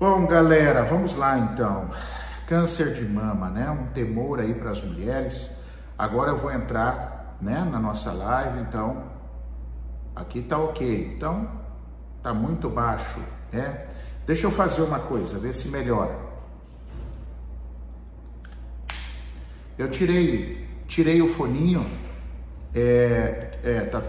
Bom, 0.00 0.26
galera, 0.26 0.82
vamos 0.82 1.14
lá 1.14 1.38
então. 1.38 1.90
Câncer 2.46 2.94
de 2.94 3.04
mama, 3.04 3.50
né? 3.50 3.68
Um 3.70 3.88
temor 3.88 4.40
aí 4.40 4.54
para 4.54 4.70
as 4.70 4.82
mulheres. 4.82 5.62
Agora 5.98 6.30
eu 6.30 6.38
vou 6.38 6.50
entrar, 6.50 7.36
né, 7.38 7.68
na 7.70 7.78
nossa 7.78 8.10
live, 8.10 8.60
então 8.60 9.04
aqui 10.16 10.40
tá 10.40 10.56
OK. 10.56 11.14
Então 11.14 11.46
tá 12.22 12.32
muito 12.32 12.70
baixo, 12.70 13.20
né? 13.52 13.88
Deixa 14.26 14.46
eu 14.46 14.50
fazer 14.50 14.80
uma 14.80 15.00
coisa, 15.00 15.38
ver 15.38 15.52
se 15.52 15.68
melhora. 15.68 16.18
Eu 19.76 19.90
tirei, 19.90 20.66
tirei 20.88 21.20
o 21.20 21.28
foninho. 21.28 21.84
É, 22.74 23.58
é, 23.62 23.80
tá, 23.80 24.02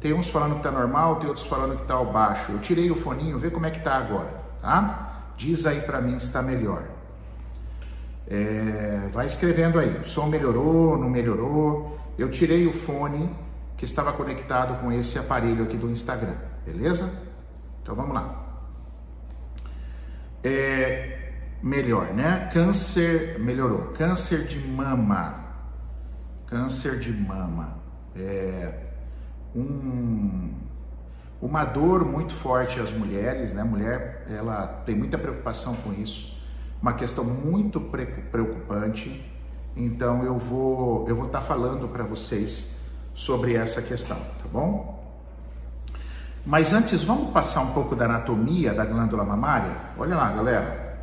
tem 0.00 0.12
uns 0.12 0.30
falando 0.30 0.56
que 0.56 0.64
tá 0.64 0.72
normal, 0.72 1.20
tem 1.20 1.28
outros 1.28 1.46
falando 1.46 1.76
que 1.78 1.86
tá 1.86 1.94
ao 1.94 2.06
baixo. 2.06 2.50
Eu 2.50 2.58
tirei 2.58 2.90
o 2.90 2.96
foninho, 2.96 3.38
vê 3.38 3.50
como 3.50 3.66
é 3.66 3.70
que 3.70 3.78
tá 3.78 3.98
agora, 3.98 4.34
tá? 4.60 5.04
Diz 5.38 5.64
aí 5.66 5.80
para 5.82 6.00
mim 6.00 6.18
se 6.18 6.26
está 6.26 6.42
melhor. 6.42 6.82
É, 8.26 9.08
vai 9.12 9.26
escrevendo 9.26 9.78
aí. 9.78 9.96
O 9.98 10.04
som 10.04 10.26
melhorou, 10.26 10.98
não 10.98 11.08
melhorou. 11.08 11.98
Eu 12.18 12.28
tirei 12.30 12.66
o 12.66 12.72
fone 12.72 13.30
que 13.76 13.84
estava 13.84 14.12
conectado 14.12 14.80
com 14.80 14.92
esse 14.92 15.18
aparelho 15.18 15.64
aqui 15.64 15.76
do 15.76 15.88
Instagram, 15.88 16.34
beleza? 16.66 17.08
Então 17.80 17.94
vamos 17.94 18.12
lá. 18.12 18.44
É, 20.42 21.32
melhor, 21.62 22.12
né? 22.12 22.50
Câncer 22.52 23.38
melhorou. 23.38 23.92
Câncer 23.92 24.44
de 24.44 24.58
mama. 24.58 25.46
Câncer 26.46 26.98
de 26.98 27.12
mama. 27.12 27.78
É 28.16 28.88
um 29.54 30.67
uma 31.40 31.64
dor 31.64 32.04
muito 32.04 32.34
forte 32.34 32.80
às 32.80 32.90
mulheres, 32.90 33.52
né? 33.52 33.62
Mulher, 33.62 34.26
ela 34.28 34.66
tem 34.84 34.94
muita 34.94 35.16
preocupação 35.16 35.74
com 35.76 35.92
isso, 35.92 36.36
uma 36.82 36.92
questão 36.94 37.24
muito 37.24 37.80
preocupante. 37.80 39.24
Então 39.76 40.24
eu 40.24 40.36
vou 40.38 41.08
eu 41.08 41.14
vou 41.14 41.26
estar 41.26 41.40
tá 41.40 41.46
falando 41.46 41.88
para 41.88 42.02
vocês 42.02 42.76
sobre 43.14 43.54
essa 43.54 43.80
questão, 43.80 44.16
tá 44.16 44.48
bom? 44.52 44.98
Mas 46.44 46.72
antes, 46.72 47.02
vamos 47.02 47.30
passar 47.30 47.60
um 47.60 47.72
pouco 47.72 47.94
da 47.94 48.06
anatomia 48.06 48.72
da 48.72 48.84
glândula 48.84 49.24
mamária? 49.24 49.76
Olha 49.98 50.16
lá, 50.16 50.32
galera. 50.32 50.98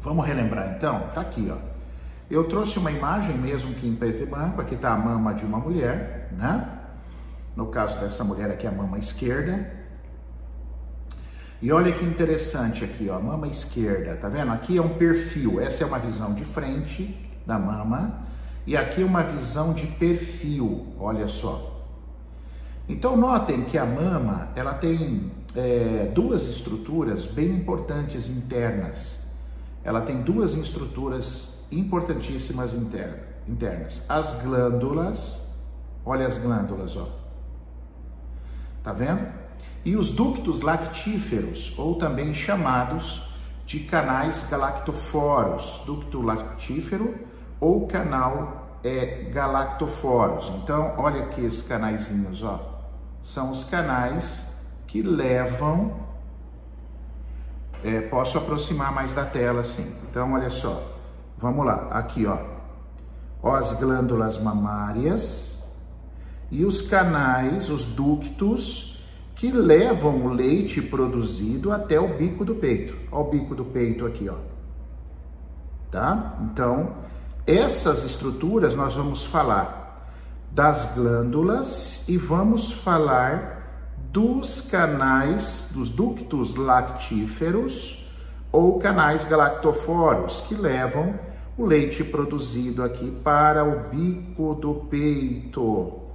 Vamos 0.00 0.26
relembrar 0.26 0.74
então? 0.76 1.00
Tá 1.14 1.20
aqui, 1.20 1.52
ó. 1.52 1.58
Eu 2.30 2.44
trouxe 2.44 2.78
uma 2.78 2.90
imagem 2.90 3.36
mesmo 3.36 3.74
que 3.74 3.86
em 3.86 3.94
preto 3.94 4.22
e 4.22 4.26
branco, 4.26 4.60
aqui 4.60 4.74
tá 4.74 4.94
a 4.94 4.96
mama 4.96 5.34
de 5.34 5.44
uma 5.44 5.58
mulher, 5.58 6.30
né? 6.32 6.66
No 7.56 7.66
caso 7.66 8.00
dessa 8.00 8.24
mulher 8.24 8.50
aqui, 8.50 8.66
a 8.66 8.72
mama 8.72 8.98
esquerda. 8.98 9.70
E 11.60 11.70
olha 11.70 11.92
que 11.92 12.04
interessante 12.04 12.82
aqui, 12.82 13.08
ó, 13.08 13.16
a 13.16 13.20
mama 13.20 13.46
esquerda, 13.46 14.16
tá 14.16 14.28
vendo? 14.28 14.50
Aqui 14.50 14.78
é 14.78 14.82
um 14.82 14.94
perfil, 14.94 15.60
essa 15.60 15.84
é 15.84 15.86
uma 15.86 15.98
visão 15.98 16.34
de 16.34 16.44
frente 16.44 17.30
da 17.46 17.56
mama, 17.56 18.26
e 18.66 18.76
aqui 18.76 19.04
uma 19.04 19.22
visão 19.22 19.72
de 19.72 19.86
perfil, 19.86 20.88
olha 20.98 21.28
só. 21.28 21.86
Então 22.88 23.16
notem 23.16 23.62
que 23.64 23.78
a 23.78 23.86
mama, 23.86 24.48
ela 24.56 24.74
tem 24.74 25.30
é, 25.54 26.10
duas 26.12 26.48
estruturas 26.48 27.26
bem 27.26 27.50
importantes 27.50 28.28
internas. 28.28 29.30
Ela 29.84 30.00
tem 30.00 30.20
duas 30.22 30.56
estruturas 30.56 31.64
importantíssimas 31.70 32.74
internas. 32.74 34.04
As 34.08 34.42
glândulas, 34.42 35.56
olha 36.04 36.26
as 36.26 36.38
glândulas, 36.38 36.96
ó. 36.96 37.21
Tá 38.82 38.92
vendo? 38.92 39.26
E 39.84 39.96
os 39.96 40.10
ductos 40.10 40.62
lactíferos, 40.62 41.76
ou 41.78 41.96
também 41.96 42.32
chamados 42.34 43.32
de 43.66 43.80
canais 43.80 44.46
galactoforos, 44.50 45.82
ducto 45.86 46.20
lactífero 46.20 47.14
ou 47.60 47.86
canal 47.86 48.78
é, 48.84 49.30
galactoforos. 49.32 50.48
Então, 50.62 50.94
olha 50.98 51.24
aqui 51.24 51.44
esses 51.44 51.66
canaizinhos, 51.66 52.42
ó. 52.42 52.60
São 53.22 53.52
os 53.52 53.64
canais 53.64 54.60
que 54.86 55.02
levam. 55.02 56.00
É, 57.84 58.00
posso 58.02 58.38
aproximar 58.38 58.92
mais 58.92 59.12
da 59.12 59.24
tela 59.24 59.60
assim. 59.60 59.96
Então, 60.08 60.32
olha 60.32 60.50
só. 60.50 60.80
Vamos 61.38 61.64
lá. 61.64 61.88
Aqui, 61.90 62.26
ó. 62.26 62.38
ó 63.42 63.54
as 63.56 63.78
glândulas 63.78 64.40
mamárias 64.40 65.51
e 66.52 66.66
os 66.66 66.82
canais, 66.82 67.70
os 67.70 67.86
ductos 67.86 69.02
que 69.34 69.50
levam 69.50 70.26
o 70.26 70.34
leite 70.34 70.82
produzido 70.82 71.72
até 71.72 71.98
o 71.98 72.14
bico 72.16 72.44
do 72.44 72.54
peito. 72.54 72.94
Olha 73.10 73.24
o 73.24 73.30
bico 73.30 73.54
do 73.54 73.64
peito 73.64 74.04
aqui, 74.04 74.28
ó. 74.28 74.36
Tá? 75.90 76.38
Então, 76.42 76.92
essas 77.46 78.04
estruturas 78.04 78.76
nós 78.76 78.92
vamos 78.92 79.24
falar 79.24 80.10
das 80.50 80.94
glândulas 80.94 82.06
e 82.06 82.18
vamos 82.18 82.70
falar 82.70 83.94
dos 84.12 84.60
canais, 84.60 85.72
dos 85.74 85.88
ductos 85.88 86.54
lactíferos 86.54 88.06
ou 88.52 88.78
canais 88.78 89.24
galactoforos 89.24 90.42
que 90.42 90.54
levam 90.54 91.18
o 91.56 91.64
leite 91.64 92.04
produzido 92.04 92.82
aqui 92.84 93.10
para 93.24 93.64
o 93.64 93.88
bico 93.88 94.54
do 94.54 94.74
peito 94.90 96.11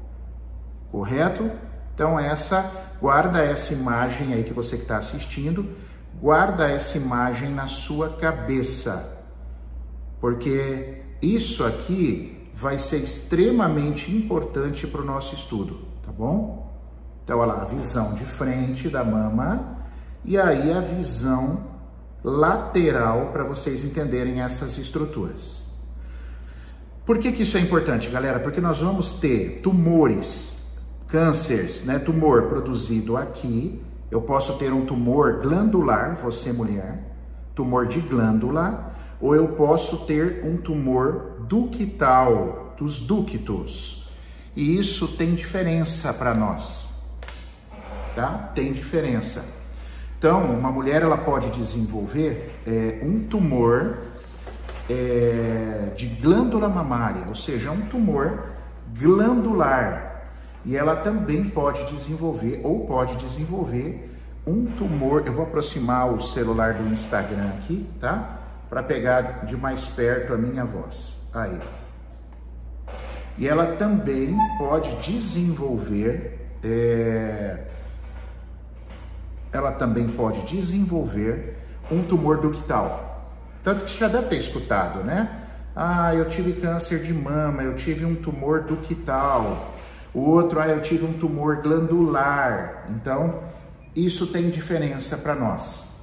correto? 0.92 1.50
Então 1.94 2.20
essa, 2.20 2.72
guarda 3.02 3.40
essa 3.44 3.74
imagem 3.74 4.34
aí 4.34 4.44
que 4.44 4.54
você 4.54 4.76
que 4.78 4.84
está 4.84 4.98
assistindo, 4.98 5.76
guarda 6.22 6.70
essa 6.70 6.98
imagem 6.98 7.50
na 7.50 7.68
sua 7.68 8.10
cabeça, 8.18 9.26
porque 10.20 11.02
isso 11.22 11.66
aqui 11.66 12.50
vai 12.54 12.78
ser 12.80 12.98
extremamente 12.98 14.12
importante 14.16 14.88
para 14.88 15.02
o 15.02 15.06
nosso 15.06 15.36
estudo, 15.36 15.80
tá 16.06 16.12
bom? 16.12 16.68
Então, 17.24 17.40
olha 17.40 17.54
lá, 17.54 17.62
a 17.62 17.66
visão 17.66 18.14
de 18.14 18.26
frente 18.26 18.90
da 18.90 19.04
mama 19.04 19.78
e 20.24 20.38
aí 20.38 20.72
a 20.72 20.80
visão 20.80 21.66
lateral 22.24 23.32
para 23.32 23.44
vocês 23.44 23.84
entenderem 23.84 24.42
essas 24.42 24.78
estruturas. 24.78 25.66
Por 27.06 27.20
que, 27.20 27.32
que 27.32 27.44
isso 27.44 27.58
é 27.58 27.62
importante, 27.62 28.10
galera? 28.10 28.40
Porque 28.40 28.60
nós 28.60 28.80
vamos 28.80 29.14
ter 29.14 29.62
tumores 29.62 30.57
cânceres, 31.08 31.86
né, 31.86 32.00
tumor 32.00 32.44
produzido 32.44 33.18
aqui, 33.18 33.82
eu 34.12 34.22
posso 34.22 34.58
ter 34.58 34.72
um 34.72 34.86
tumor 34.86 35.42
glandular, 35.42 36.18
você 36.22 36.52
mulher, 36.52 37.00
tumor 37.56 37.88
de 37.88 38.00
glândula, 38.00 38.96
ou 39.20 39.36
eu 39.36 39.50
posso 39.50 40.06
ter 40.06 40.44
um 40.46 40.58
tumor 40.58 41.38
ductal, 41.48 42.76
dos 42.78 43.00
ductos. 43.00 44.08
E 44.56 44.78
isso 44.78 45.08
tem 45.18 45.34
diferença 45.34 46.14
para 46.14 46.34
nós, 46.34 46.90
tá? 48.16 48.52
Tem 48.54 48.72
diferença. 48.72 49.44
Então, 50.18 50.46
uma 50.46 50.72
mulher 50.72 51.02
ela 51.02 51.18
pode 51.18 51.50
desenvolver 51.52 52.52
é, 52.66 53.02
um 53.04 53.24
tumor 53.28 53.98
é, 54.90 55.92
de 55.96 56.08
glândula 56.08 56.68
mamária, 56.68 57.26
ou 57.28 57.36
seja, 57.36 57.72
um 57.72 57.82
tumor 57.82 58.46
glandular, 58.98 60.17
e 60.68 60.76
ela 60.76 60.98
também 60.98 61.46
pode 61.46 61.82
desenvolver 61.86 62.60
ou 62.62 62.86
pode 62.86 63.16
desenvolver 63.16 64.14
um 64.46 64.66
tumor. 64.66 65.24
Eu 65.26 65.32
vou 65.32 65.46
aproximar 65.46 66.14
o 66.14 66.20
celular 66.20 66.74
do 66.74 66.86
Instagram 66.90 67.48
aqui, 67.58 67.90
tá? 68.02 68.42
Para 68.70 68.84
pegar 68.84 69.46
de 69.46 69.56
mais 69.56 69.86
perto 69.86 70.34
a 70.34 70.38
minha 70.38 70.66
voz. 70.66 71.32
Aí. 71.34 71.58
E 73.38 73.48
ela 73.48 73.78
também 73.78 74.36
pode 74.58 74.94
desenvolver. 74.98 76.38
É... 76.62 77.64
Ela 79.54 79.72
também 79.72 80.10
pode 80.10 80.42
desenvolver 80.42 81.56
um 81.90 82.04
tumor 82.04 82.42
ductal. 82.42 83.26
Tanto 83.64 83.86
que 83.86 83.92
você 83.92 84.00
já 84.00 84.10
deve 84.10 84.28
ter 84.28 84.38
escutado, 84.38 85.02
né? 85.02 85.44
Ah, 85.74 86.14
eu 86.14 86.26
tive 86.28 86.60
câncer 86.60 87.04
de 87.04 87.14
mama, 87.14 87.64
eu 87.64 87.74
tive 87.78 88.04
um 88.04 88.16
tumor 88.16 88.64
ductal. 88.64 89.77
O 90.18 90.32
outro, 90.32 90.60
ah, 90.60 90.68
eu 90.68 90.82
tive 90.82 91.06
um 91.06 91.14
tumor 91.14 91.62
glandular. 91.62 92.88
Então, 92.90 93.44
isso 93.96 94.26
tem 94.34 94.50
diferença 94.50 95.16
para 95.16 95.36
nós. 95.36 95.94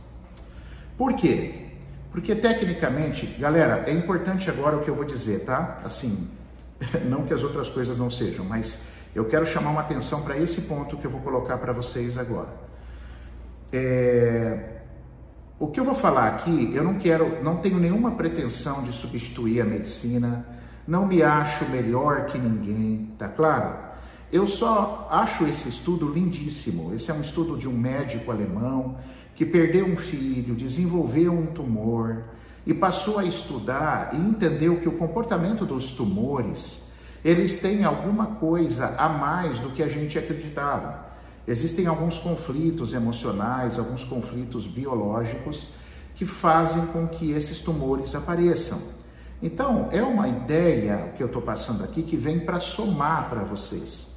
Por 0.96 1.14
quê? 1.14 1.66
Porque 2.12 2.32
tecnicamente, 2.37 3.26
galera, 3.40 3.82
é 3.88 3.90
importante 3.90 4.49
agora 4.49 4.76
o 4.76 4.84
que 4.84 4.88
eu 4.88 4.94
vou 4.94 5.05
dizer, 5.05 5.44
tá? 5.44 5.81
Assim, 5.84 6.31
não 7.11 7.25
que 7.25 7.34
as 7.34 7.43
outras 7.43 7.69
coisas 7.70 7.99
não 7.99 8.08
sejam, 8.08 8.44
mas 8.44 8.87
eu 9.16 9.25
quero 9.25 9.44
chamar 9.44 9.70
uma 9.70 9.81
atenção 9.81 10.22
para 10.22 10.38
esse 10.38 10.62
ponto 10.62 10.96
que 10.96 11.05
eu 11.08 11.11
vou 11.11 11.20
colocar 11.20 11.58
para 11.58 11.72
vocês 11.72 12.16
agora. 12.16 12.55
É... 13.72 14.78
O 15.58 15.66
que 15.66 15.81
eu 15.81 15.84
vou 15.84 15.96
falar 15.96 16.28
aqui, 16.28 16.70
eu 16.72 16.84
não 16.84 17.00
quero, 17.00 17.43
não 17.43 17.56
tenho 17.56 17.81
nenhuma 17.81 18.12
pretensão 18.12 18.84
de 18.84 18.93
substituir 18.93 19.61
a 19.61 19.64
medicina, 19.64 20.46
não 20.87 21.05
me 21.05 21.20
acho 21.20 21.69
melhor 21.69 22.26
que 22.26 22.38
ninguém, 22.38 23.12
tá 23.19 23.26
claro? 23.26 23.84
Eu 24.35 24.49
só 24.49 25.07
acho 25.13 25.47
esse 25.47 25.69
estudo 25.69 26.09
lindíssimo. 26.09 26.93
Esse 26.93 27.09
é 27.09 27.15
um 27.15 27.21
estudo 27.21 27.57
de 27.57 27.69
um 27.69 27.73
médico 27.73 28.33
alemão 28.33 28.97
que 29.33 29.47
perdeu 29.47 29.87
um 29.87 29.95
filho, 29.97 30.57
desenvolveu 30.57 31.33
um 31.33 31.47
tumor 31.47 32.25
e 32.67 32.75
passou 32.75 33.21
a 33.21 33.25
estudar 33.25 34.13
e 34.13 34.17
entendeu 34.17 34.81
que 34.81 34.89
o 34.89 34.99
comportamento 34.99 35.65
dos 35.65 35.95
tumores, 35.95 36.93
eles 37.25 37.61
têm 37.61 37.85
alguma 37.85 38.27
coisa 38.27 38.97
a 38.99 39.09
mais 39.09 39.61
do 39.61 39.71
que 39.71 39.85
a 39.85 39.89
gente 39.89 40.19
acreditava. 40.19 41.13
Existem 41.47 41.87
alguns 41.87 42.19
conflitos 42.19 42.93
emocionais, 42.93 43.79
alguns 43.79 44.03
conflitos 44.03 44.67
biológicos 44.67 45.75
que 46.17 46.27
fazem 46.27 46.87
com 46.87 47.07
que 47.07 47.31
esses 47.31 47.61
tumores 47.61 48.17
apareçam. 48.17 48.83
Então, 49.41 49.91
é 49.93 50.03
uma 50.03 50.27
ideia 50.27 51.13
que 51.17 51.23
eu 51.23 51.29
estou 51.29 51.41
passando 51.43 51.85
aqui 51.85 52.03
que 52.03 52.17
vem 52.17 52.41
para 52.41 52.59
somar 52.59 53.31
para 53.31 53.45
vocês. 53.45 54.13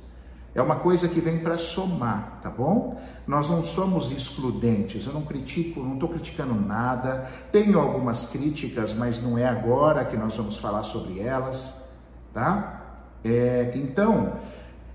É 0.58 0.62
uma 0.64 0.78
coisa 0.78 1.08
que 1.08 1.20
vem 1.20 1.38
para 1.38 1.56
somar, 1.60 2.40
tá 2.42 2.50
bom? 2.50 3.00
Nós 3.28 3.48
não 3.48 3.64
somos 3.64 4.12
excludentes, 4.12 5.06
eu 5.06 5.14
não 5.14 5.22
critico, 5.22 5.82
não 5.82 5.94
estou 5.94 6.10
criticando 6.10 6.56
nada. 6.56 7.30
Tenho 7.52 7.80
algumas 7.80 8.32
críticas, 8.32 8.96
mas 8.96 9.22
não 9.22 9.38
é 9.38 9.46
agora 9.46 10.04
que 10.04 10.18
nós 10.18 10.36
vamos 10.36 10.58
falar 10.58 10.82
sobre 10.82 11.20
elas, 11.20 11.88
tá? 12.34 13.06
É, 13.24 13.74
então, 13.76 14.34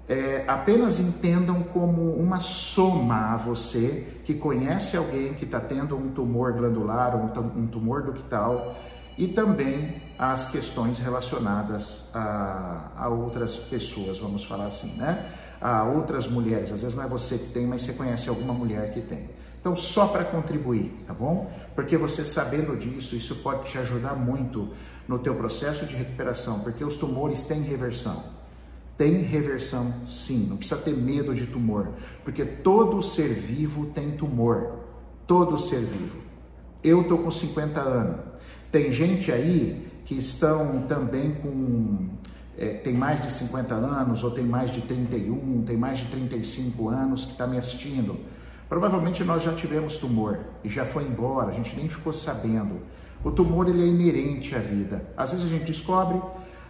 é, 0.08 0.44
apenas 0.48 0.98
entendam 0.98 1.62
como 1.62 2.12
uma 2.12 2.40
soma 2.40 3.32
a 3.32 3.36
você 3.36 4.20
que 4.24 4.34
conhece 4.34 4.96
alguém 4.96 5.32
que 5.34 5.44
está 5.44 5.60
tendo 5.60 5.96
um 5.96 6.10
tumor 6.10 6.54
glandular, 6.54 7.14
um, 7.14 7.60
um 7.60 7.66
tumor 7.68 8.02
ductal, 8.02 8.74
e 9.16 9.28
também 9.28 10.02
as 10.18 10.50
questões 10.50 10.98
relacionadas 10.98 12.10
a, 12.16 12.90
a 12.96 13.08
outras 13.08 13.60
pessoas, 13.60 14.18
vamos 14.18 14.44
falar 14.44 14.66
assim, 14.66 14.96
né? 14.96 15.38
A 15.62 15.84
outras 15.84 16.28
mulheres. 16.28 16.72
Às 16.72 16.80
vezes 16.80 16.96
não 16.96 17.04
é 17.04 17.06
você 17.06 17.38
que 17.38 17.52
tem, 17.52 17.66
mas 17.66 17.82
você 17.82 17.92
conhece 17.92 18.28
alguma 18.28 18.52
mulher 18.52 18.92
que 18.92 19.00
tem. 19.00 19.30
Então, 19.60 19.76
só 19.76 20.08
para 20.08 20.24
contribuir, 20.24 20.92
tá 21.06 21.14
bom? 21.14 21.48
Porque 21.76 21.96
você 21.96 22.24
sabendo 22.24 22.76
disso, 22.76 23.14
isso 23.14 23.36
pode 23.36 23.70
te 23.70 23.78
ajudar 23.78 24.16
muito 24.16 24.70
no 25.06 25.20
teu 25.20 25.36
processo 25.36 25.86
de 25.86 25.94
recuperação, 25.94 26.60
porque 26.60 26.84
os 26.84 26.96
tumores 26.96 27.44
têm 27.44 27.62
reversão. 27.62 28.24
Tem 28.98 29.22
reversão, 29.22 29.92
sim. 30.08 30.48
Não 30.48 30.56
precisa 30.56 30.80
ter 30.80 30.96
medo 30.96 31.32
de 31.32 31.46
tumor, 31.46 31.90
porque 32.24 32.44
todo 32.44 33.02
ser 33.02 33.28
vivo 33.28 33.86
tem 33.86 34.12
tumor. 34.12 34.80
Todo 35.28 35.58
ser 35.58 35.80
vivo. 35.80 36.18
Eu 36.82 37.04
tô 37.04 37.18
com 37.18 37.30
50 37.30 37.80
anos. 37.80 38.20
Tem 38.72 38.90
gente 38.90 39.30
aí 39.30 39.88
que 40.04 40.16
estão 40.16 40.82
também 40.88 41.34
com 41.34 42.10
é, 42.56 42.74
tem 42.74 42.94
mais 42.94 43.20
de 43.20 43.30
50 43.32 43.74
anos, 43.74 44.22
ou 44.22 44.30
tem 44.30 44.44
mais 44.44 44.70
de 44.70 44.82
31, 44.82 45.64
tem 45.66 45.76
mais 45.76 45.98
de 45.98 46.06
35 46.06 46.88
anos 46.88 47.24
que 47.24 47.32
está 47.32 47.46
me 47.46 47.58
assistindo. 47.58 48.18
Provavelmente 48.68 49.22
nós 49.24 49.42
já 49.42 49.52
tivemos 49.52 49.98
tumor 49.98 50.38
e 50.64 50.68
já 50.68 50.84
foi 50.84 51.04
embora, 51.04 51.50
a 51.50 51.52
gente 51.52 51.76
nem 51.76 51.88
ficou 51.88 52.12
sabendo. 52.12 52.80
O 53.24 53.30
tumor 53.30 53.68
ele 53.68 53.82
é 53.82 53.86
inerente 53.86 54.54
à 54.54 54.58
vida. 54.58 55.04
Às 55.16 55.30
vezes 55.30 55.46
a 55.46 55.48
gente 55.50 55.64
descobre, 55.66 56.20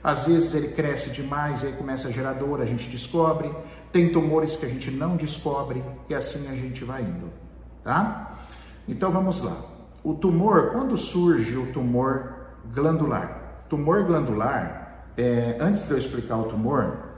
às 0.03 0.27
vezes 0.27 0.55
ele 0.55 0.69
cresce 0.69 1.11
demais 1.11 1.63
e 1.63 1.67
aí 1.67 1.73
começa 1.75 2.09
a 2.09 2.11
gerar 2.11 2.35
dor, 2.35 2.61
a 2.61 2.67
gente 2.67 2.89
descobre. 2.89 3.51
Tem 3.93 4.11
tumores 4.11 4.57
que 4.57 4.67
a 4.67 4.69
gente 4.69 4.91
não 4.91 5.17
descobre 5.17 5.83
e 6.09 6.15
assim 6.15 6.49
a 6.49 6.57
gente 6.57 6.83
vai 6.83 7.03
indo, 7.03 7.31
tá? 7.85 8.37
Então 8.89 9.11
vamos 9.11 9.43
lá. 9.43 9.57
O 10.03 10.15
tumor, 10.15 10.73
quando 10.73 10.97
surge 10.97 11.57
o 11.57 11.73
tumor 11.73 12.35
glandular? 12.75 13.65
Tumor 13.69 14.05
glandular, 14.05 14.82
é, 15.17 15.57
antes 15.61 15.87
de 15.87 15.91
eu 15.93 15.99
explicar 15.99 16.37
o 16.37 16.45
tumor, 16.45 17.11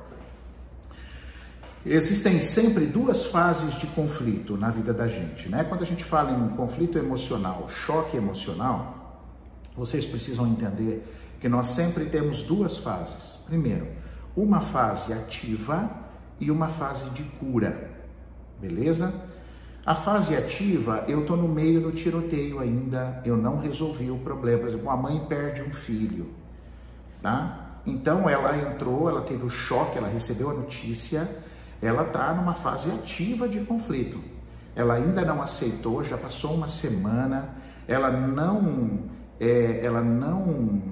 existem 1.84 2.40
sempre 2.40 2.86
duas 2.86 3.26
fases 3.26 3.78
de 3.78 3.86
conflito 3.88 4.56
na 4.56 4.70
vida 4.70 4.92
da 4.92 5.06
gente, 5.06 5.48
né? 5.48 5.64
Quando 5.64 5.82
a 5.82 5.86
gente 5.86 6.04
fala 6.04 6.32
em 6.32 6.48
conflito 6.56 6.98
emocional, 6.98 7.68
choque 7.68 8.16
emocional, 8.16 9.22
vocês 9.76 10.06
precisam 10.06 10.46
entender 10.46 11.06
que 11.40 11.48
nós 11.48 11.68
sempre 11.68 12.06
temos 12.06 12.42
duas 12.44 12.78
fases. 12.78 13.42
Primeiro, 13.46 13.86
uma 14.36 14.60
fase 14.60 15.12
ativa 15.12 15.90
e 16.40 16.50
uma 16.50 16.68
fase 16.68 17.10
de 17.10 17.22
cura, 17.22 17.90
beleza? 18.60 19.12
A 19.86 19.94
fase 19.94 20.34
ativa, 20.34 21.04
eu 21.06 21.20
estou 21.20 21.36
no 21.36 21.46
meio 21.46 21.82
do 21.82 21.92
tiroteio 21.92 22.58
ainda, 22.58 23.20
eu 23.24 23.36
não 23.36 23.58
resolvi 23.58 24.10
o 24.10 24.16
problema. 24.18 24.60
Por 24.60 24.68
exemplo, 24.68 24.90
a 24.90 24.96
mãe 24.96 25.20
perde 25.26 25.60
um 25.60 25.70
filho, 25.70 26.30
tá? 27.20 27.63
Então 27.86 28.28
ela 28.28 28.56
entrou, 28.56 29.08
ela 29.08 29.22
teve 29.22 29.44
o 29.44 29.50
choque, 29.50 29.98
ela 29.98 30.08
recebeu 30.08 30.50
a 30.50 30.54
notícia, 30.54 31.28
ela 31.82 32.04
está 32.04 32.32
numa 32.32 32.54
fase 32.54 32.90
ativa 32.90 33.48
de 33.48 33.60
conflito. 33.60 34.18
Ela 34.74 34.94
ainda 34.94 35.24
não 35.24 35.42
aceitou, 35.42 36.02
já 36.02 36.16
passou 36.16 36.54
uma 36.54 36.68
semana, 36.68 37.54
ela 37.86 38.10
não, 38.10 39.00
é, 39.38 39.80
ela 39.84 40.00
não, 40.00 40.82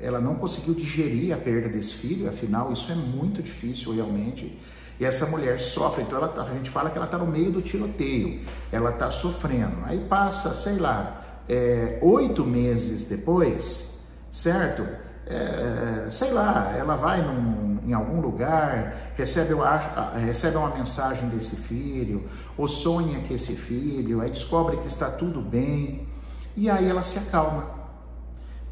ela 0.00 0.20
não 0.20 0.34
conseguiu 0.34 0.74
digerir 0.74 1.34
a 1.34 1.36
perda 1.36 1.68
desse 1.68 1.94
filho. 1.94 2.28
Afinal, 2.28 2.72
isso 2.72 2.90
é 2.90 2.94
muito 2.94 3.42
difícil 3.42 3.94
realmente. 3.94 4.58
E 4.98 5.04
essa 5.04 5.26
mulher 5.26 5.58
sofre, 5.60 6.02
então 6.02 6.18
ela 6.18 6.28
tá, 6.28 6.42
a 6.42 6.54
gente 6.54 6.70
fala 6.70 6.90
que 6.90 6.98
ela 6.98 7.06
está 7.06 7.16
no 7.16 7.26
meio 7.26 7.50
do 7.50 7.62
tiroteio, 7.62 8.42
ela 8.70 8.90
está 8.90 9.10
sofrendo. 9.10 9.76
Aí 9.84 9.98
passa, 10.06 10.50
sei 10.54 10.76
lá, 10.76 11.42
é, 11.48 11.98
oito 12.02 12.44
meses 12.44 13.06
depois, 13.06 13.98
certo? 14.30 14.86
É, 15.30 16.10
sei 16.10 16.32
lá, 16.32 16.74
ela 16.76 16.96
vai 16.96 17.22
num, 17.22 17.78
em 17.86 17.92
algum 17.92 18.20
lugar, 18.20 19.12
recebe, 19.16 19.54
recebe 20.26 20.56
uma 20.56 20.74
mensagem 20.74 21.28
desse 21.28 21.54
filho, 21.54 22.28
ou 22.58 22.66
sonha 22.66 23.20
que 23.20 23.34
esse 23.34 23.54
filho, 23.54 24.20
aí 24.20 24.30
descobre 24.30 24.78
que 24.78 24.88
está 24.88 25.08
tudo 25.08 25.40
bem, 25.40 26.08
e 26.56 26.68
aí 26.68 26.88
ela 26.88 27.04
se 27.04 27.16
acalma. 27.16 27.78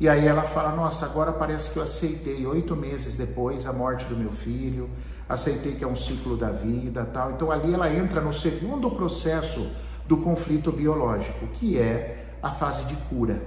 E 0.01 0.09
aí 0.09 0.27
ela 0.27 0.43
fala: 0.43 0.75
Nossa, 0.75 1.07
agora 1.07 1.31
parece 1.31 1.73
que 1.73 1.79
eu 1.79 1.83
aceitei 1.85 2.45
oito 2.45 2.75
meses 2.75 3.17
depois 3.17 3.65
a 3.65 3.73
morte 3.73 4.05
do 4.07 4.17
meu 4.17 4.33
filho, 4.33 4.91
aceitei 5.29 5.77
que 5.77 5.85
é 5.85 5.87
um 5.87 5.95
ciclo 5.95 6.37
da 6.37 6.51
vida, 6.51 7.09
tal. 7.13 7.31
Então 7.33 7.53
ali 7.53 7.73
ela 7.73 7.89
entra 7.93 8.21
no 8.21 8.33
segundo 8.33 8.91
processo 8.91 9.71
do 10.09 10.17
conflito 10.17 10.73
biológico, 10.73 11.47
que 11.55 11.79
é 11.79 12.35
a 12.43 12.51
fase 12.51 12.85
de 12.87 12.97
cura. 13.09 13.41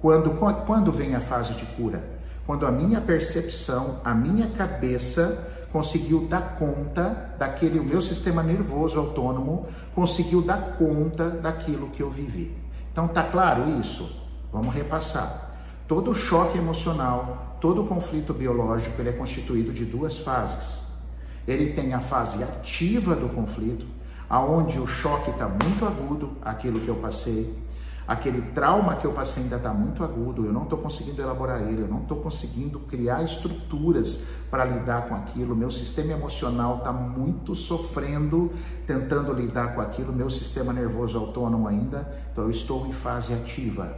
Quando, 0.00 0.30
quando 0.64 0.92
vem 0.92 1.16
a 1.16 1.20
fase 1.20 1.54
de 1.54 1.66
cura? 1.74 2.19
Quando 2.46 2.66
a 2.66 2.70
minha 2.70 3.00
percepção, 3.00 4.00
a 4.04 4.14
minha 4.14 4.48
cabeça 4.48 5.66
conseguiu 5.72 6.26
dar 6.26 6.56
conta 6.56 7.34
daquele, 7.38 7.78
o 7.78 7.84
meu 7.84 8.02
sistema 8.02 8.42
nervoso 8.42 8.98
autônomo 8.98 9.66
conseguiu 9.94 10.42
dar 10.42 10.76
conta 10.76 11.30
daquilo 11.30 11.90
que 11.90 12.02
eu 12.02 12.10
vivi. 12.10 12.56
Então 12.92 13.06
tá 13.06 13.22
claro 13.22 13.78
isso? 13.78 14.28
Vamos 14.52 14.74
repassar. 14.74 15.56
Todo 15.86 16.14
choque 16.14 16.58
emocional, 16.58 17.56
todo 17.60 17.84
conflito 17.84 18.34
biológico, 18.34 19.00
ele 19.00 19.10
é 19.10 19.12
constituído 19.12 19.72
de 19.72 19.84
duas 19.84 20.18
fases. 20.18 20.86
Ele 21.46 21.72
tem 21.72 21.94
a 21.94 22.00
fase 22.00 22.42
ativa 22.42 23.14
do 23.14 23.28
conflito, 23.28 23.86
aonde 24.28 24.78
o 24.78 24.86
choque 24.86 25.30
está 25.30 25.48
muito 25.48 25.84
agudo, 25.84 26.36
aquilo 26.42 26.80
que 26.80 26.88
eu 26.88 26.96
passei, 26.96 27.52
aquele 28.10 28.42
trauma 28.50 28.96
que 28.96 29.06
eu 29.06 29.12
passei 29.12 29.44
ainda 29.44 29.54
está 29.54 29.72
muito 29.72 30.02
agudo, 30.02 30.44
eu 30.44 30.52
não 30.52 30.64
estou 30.64 30.76
conseguindo 30.78 31.22
elaborar 31.22 31.62
ele, 31.62 31.82
eu 31.82 31.86
não 31.86 32.02
estou 32.02 32.16
conseguindo 32.16 32.80
criar 32.80 33.22
estruturas 33.22 34.26
para 34.50 34.64
lidar 34.64 35.08
com 35.08 35.14
aquilo, 35.14 35.54
meu 35.54 35.70
sistema 35.70 36.14
emocional 36.14 36.78
está 36.78 36.92
muito 36.92 37.54
sofrendo 37.54 38.50
tentando 38.84 39.32
lidar 39.32 39.76
com 39.76 39.80
aquilo, 39.80 40.12
meu 40.12 40.28
sistema 40.28 40.72
nervoso 40.72 41.16
autônomo 41.16 41.68
ainda, 41.68 42.12
então 42.32 42.42
eu 42.42 42.50
estou 42.50 42.84
em 42.88 42.92
fase 42.92 43.32
ativa. 43.32 43.96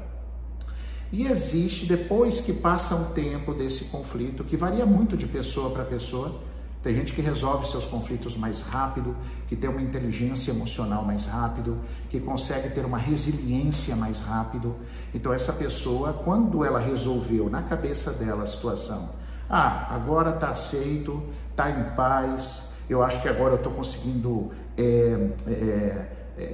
E 1.10 1.26
existe, 1.26 1.86
depois 1.86 2.42
que 2.42 2.52
passa 2.52 2.94
um 2.94 3.14
tempo 3.14 3.54
desse 3.54 3.86
conflito, 3.86 4.44
que 4.44 4.58
varia 4.58 4.84
muito 4.84 5.16
de 5.16 5.26
pessoa 5.26 5.70
para 5.70 5.86
pessoa, 5.86 6.38
tem 6.82 6.94
gente 6.94 7.12
que 7.12 7.22
resolve 7.22 7.70
seus 7.70 7.84
conflitos 7.84 8.36
mais 8.36 8.60
rápido, 8.62 9.14
que 9.46 9.54
tem 9.54 9.70
uma 9.70 9.80
inteligência 9.80 10.50
emocional 10.50 11.04
mais 11.04 11.26
rápido, 11.26 11.78
que 12.10 12.18
consegue 12.18 12.70
ter 12.70 12.84
uma 12.84 12.98
resiliência 12.98 13.94
mais 13.94 14.20
rápido. 14.20 14.74
Então 15.14 15.32
essa 15.32 15.52
pessoa, 15.52 16.12
quando 16.12 16.64
ela 16.64 16.80
resolveu 16.80 17.48
na 17.48 17.62
cabeça 17.62 18.12
dela 18.12 18.42
a 18.42 18.46
situação, 18.46 19.10
ah, 19.48 19.94
agora 19.94 20.30
está 20.30 20.48
aceito, 20.48 21.22
está 21.50 21.70
em 21.70 21.94
paz, 21.94 22.74
eu 22.90 23.02
acho 23.02 23.22
que 23.22 23.28
agora 23.28 23.52
eu 23.52 23.58
estou 23.58 23.72
conseguindo 23.72 24.50
é, 24.76 25.28
é, 25.46 26.06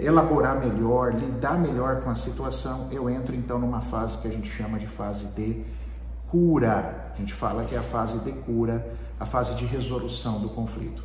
elaborar 0.04 0.58
melhor, 0.60 1.14
lidar 1.14 1.58
melhor 1.58 2.02
com 2.02 2.10
a 2.10 2.14
situação, 2.14 2.88
eu 2.92 3.08
entro 3.08 3.34
então 3.34 3.58
numa 3.58 3.80
fase 3.82 4.18
que 4.18 4.28
a 4.28 4.30
gente 4.30 4.50
chama 4.50 4.78
de 4.78 4.86
fase 4.88 5.26
de 5.28 5.64
cura. 6.30 7.12
A 7.14 7.16
gente 7.16 7.32
fala 7.32 7.64
que 7.64 7.74
é 7.74 7.78
a 7.78 7.82
fase 7.82 8.18
de 8.20 8.32
cura 8.42 8.96
a 9.20 9.26
fase 9.26 9.54
de 9.56 9.64
resolução 9.64 10.40
do 10.40 10.48
conflito. 10.48 11.02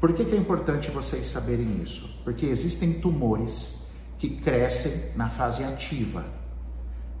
Por 0.00 0.12
que, 0.12 0.24
que 0.24 0.34
é 0.34 0.38
importante 0.38 0.90
vocês 0.90 1.26
saberem 1.26 1.82
isso? 1.82 2.20
Porque 2.24 2.46
existem 2.46 2.94
tumores 2.94 3.86
que 4.18 4.36
crescem 4.40 5.16
na 5.16 5.28
fase 5.28 5.64
ativa, 5.64 6.24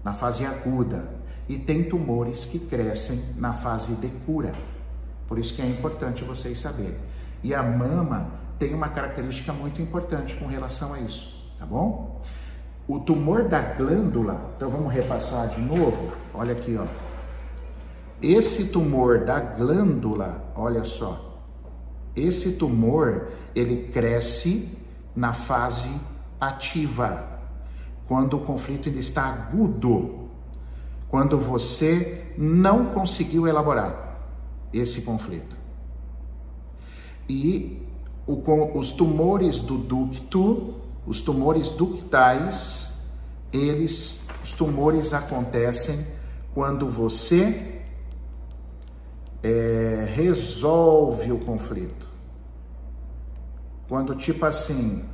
na 0.04 0.14
fase 0.14 0.46
aguda, 0.46 1.20
e 1.48 1.58
tem 1.58 1.84
tumores 1.84 2.44
que 2.46 2.60
crescem 2.60 3.20
na 3.36 3.52
fase 3.52 3.94
de 3.96 4.08
cura. 4.24 4.54
Por 5.26 5.38
isso 5.38 5.54
que 5.54 5.62
é 5.62 5.66
importante 5.66 6.24
vocês 6.24 6.58
saberem. 6.58 6.96
E 7.42 7.54
a 7.54 7.62
mama 7.62 8.30
tem 8.58 8.72
uma 8.72 8.88
característica 8.88 9.52
muito 9.52 9.82
importante 9.82 10.36
com 10.36 10.46
relação 10.46 10.94
a 10.94 11.00
isso, 11.00 11.52
tá 11.58 11.66
bom? 11.66 12.20
O 12.86 13.00
tumor 13.00 13.48
da 13.48 13.60
glândula, 13.60 14.52
então 14.56 14.70
vamos 14.70 14.92
repassar 14.92 15.48
de 15.48 15.60
novo. 15.60 16.12
Olha 16.34 16.52
aqui, 16.52 16.78
ó. 16.78 16.84
Esse 18.22 18.66
tumor 18.66 19.24
da 19.24 19.40
glândula, 19.40 20.52
olha 20.54 20.84
só. 20.84 21.40
Esse 22.14 22.52
tumor, 22.52 23.28
ele 23.54 23.88
cresce 23.88 24.76
na 25.16 25.32
fase 25.32 25.90
ativa, 26.40 27.40
quando 28.06 28.36
o 28.36 28.40
conflito 28.40 28.88
ainda 28.88 29.00
está 29.00 29.24
agudo, 29.24 30.28
quando 31.08 31.38
você 31.38 32.32
não 32.36 32.86
conseguiu 32.86 33.46
elaborar 33.46 34.18
esse 34.72 35.02
conflito. 35.02 35.56
E 37.28 37.82
o, 38.26 38.78
os 38.78 38.92
tumores 38.92 39.60
do 39.60 39.78
ducto, 39.78 40.76
os 41.06 41.20
tumores 41.20 41.70
ductais, 41.70 43.08
eles, 43.52 44.26
os 44.44 44.52
tumores 44.52 45.12
acontecem 45.12 46.06
quando 46.54 46.88
você 46.88 47.79
é, 49.42 50.06
resolve 50.14 51.32
o 51.32 51.40
conflito. 51.40 52.08
Quando, 53.88 54.14
tipo 54.14 54.44
assim, 54.46 55.04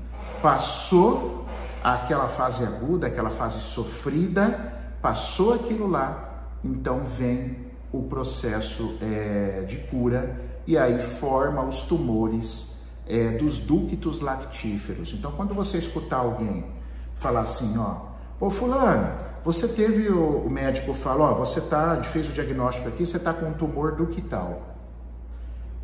passou 0.42 1.46
aquela 1.82 2.28
fase 2.28 2.64
aguda, 2.64 3.06
aquela 3.06 3.30
fase 3.30 3.60
sofrida, 3.60 4.74
passou 5.00 5.54
aquilo 5.54 5.86
lá, 5.86 6.48
então 6.64 7.04
vem 7.16 7.66
o 7.92 8.02
processo 8.02 8.98
é, 9.00 9.62
de 9.62 9.76
cura 9.88 10.40
e 10.66 10.76
aí 10.76 10.98
forma 10.98 11.62
os 11.64 11.82
tumores 11.82 12.84
é, 13.06 13.30
dos 13.38 13.58
ductos 13.58 14.20
lactíferos. 14.20 15.14
Então, 15.14 15.32
quando 15.32 15.54
você 15.54 15.78
escutar 15.78 16.18
alguém 16.18 16.66
falar 17.14 17.40
assim, 17.40 17.78
ó, 17.78 18.15
ô 18.40 18.50
fulano, 18.50 19.12
você 19.44 19.68
teve 19.68 20.08
o, 20.08 20.38
o 20.38 20.50
médico 20.50 20.92
falou, 20.92 21.28
ó, 21.28 21.34
você 21.34 21.60
tá, 21.60 22.02
fez 22.04 22.28
o 22.28 22.32
diagnóstico 22.32 22.88
aqui, 22.88 23.06
você 23.06 23.18
tá 23.18 23.32
com 23.32 23.46
um 23.46 23.52
tumor 23.52 23.92
ductal. 23.92 24.76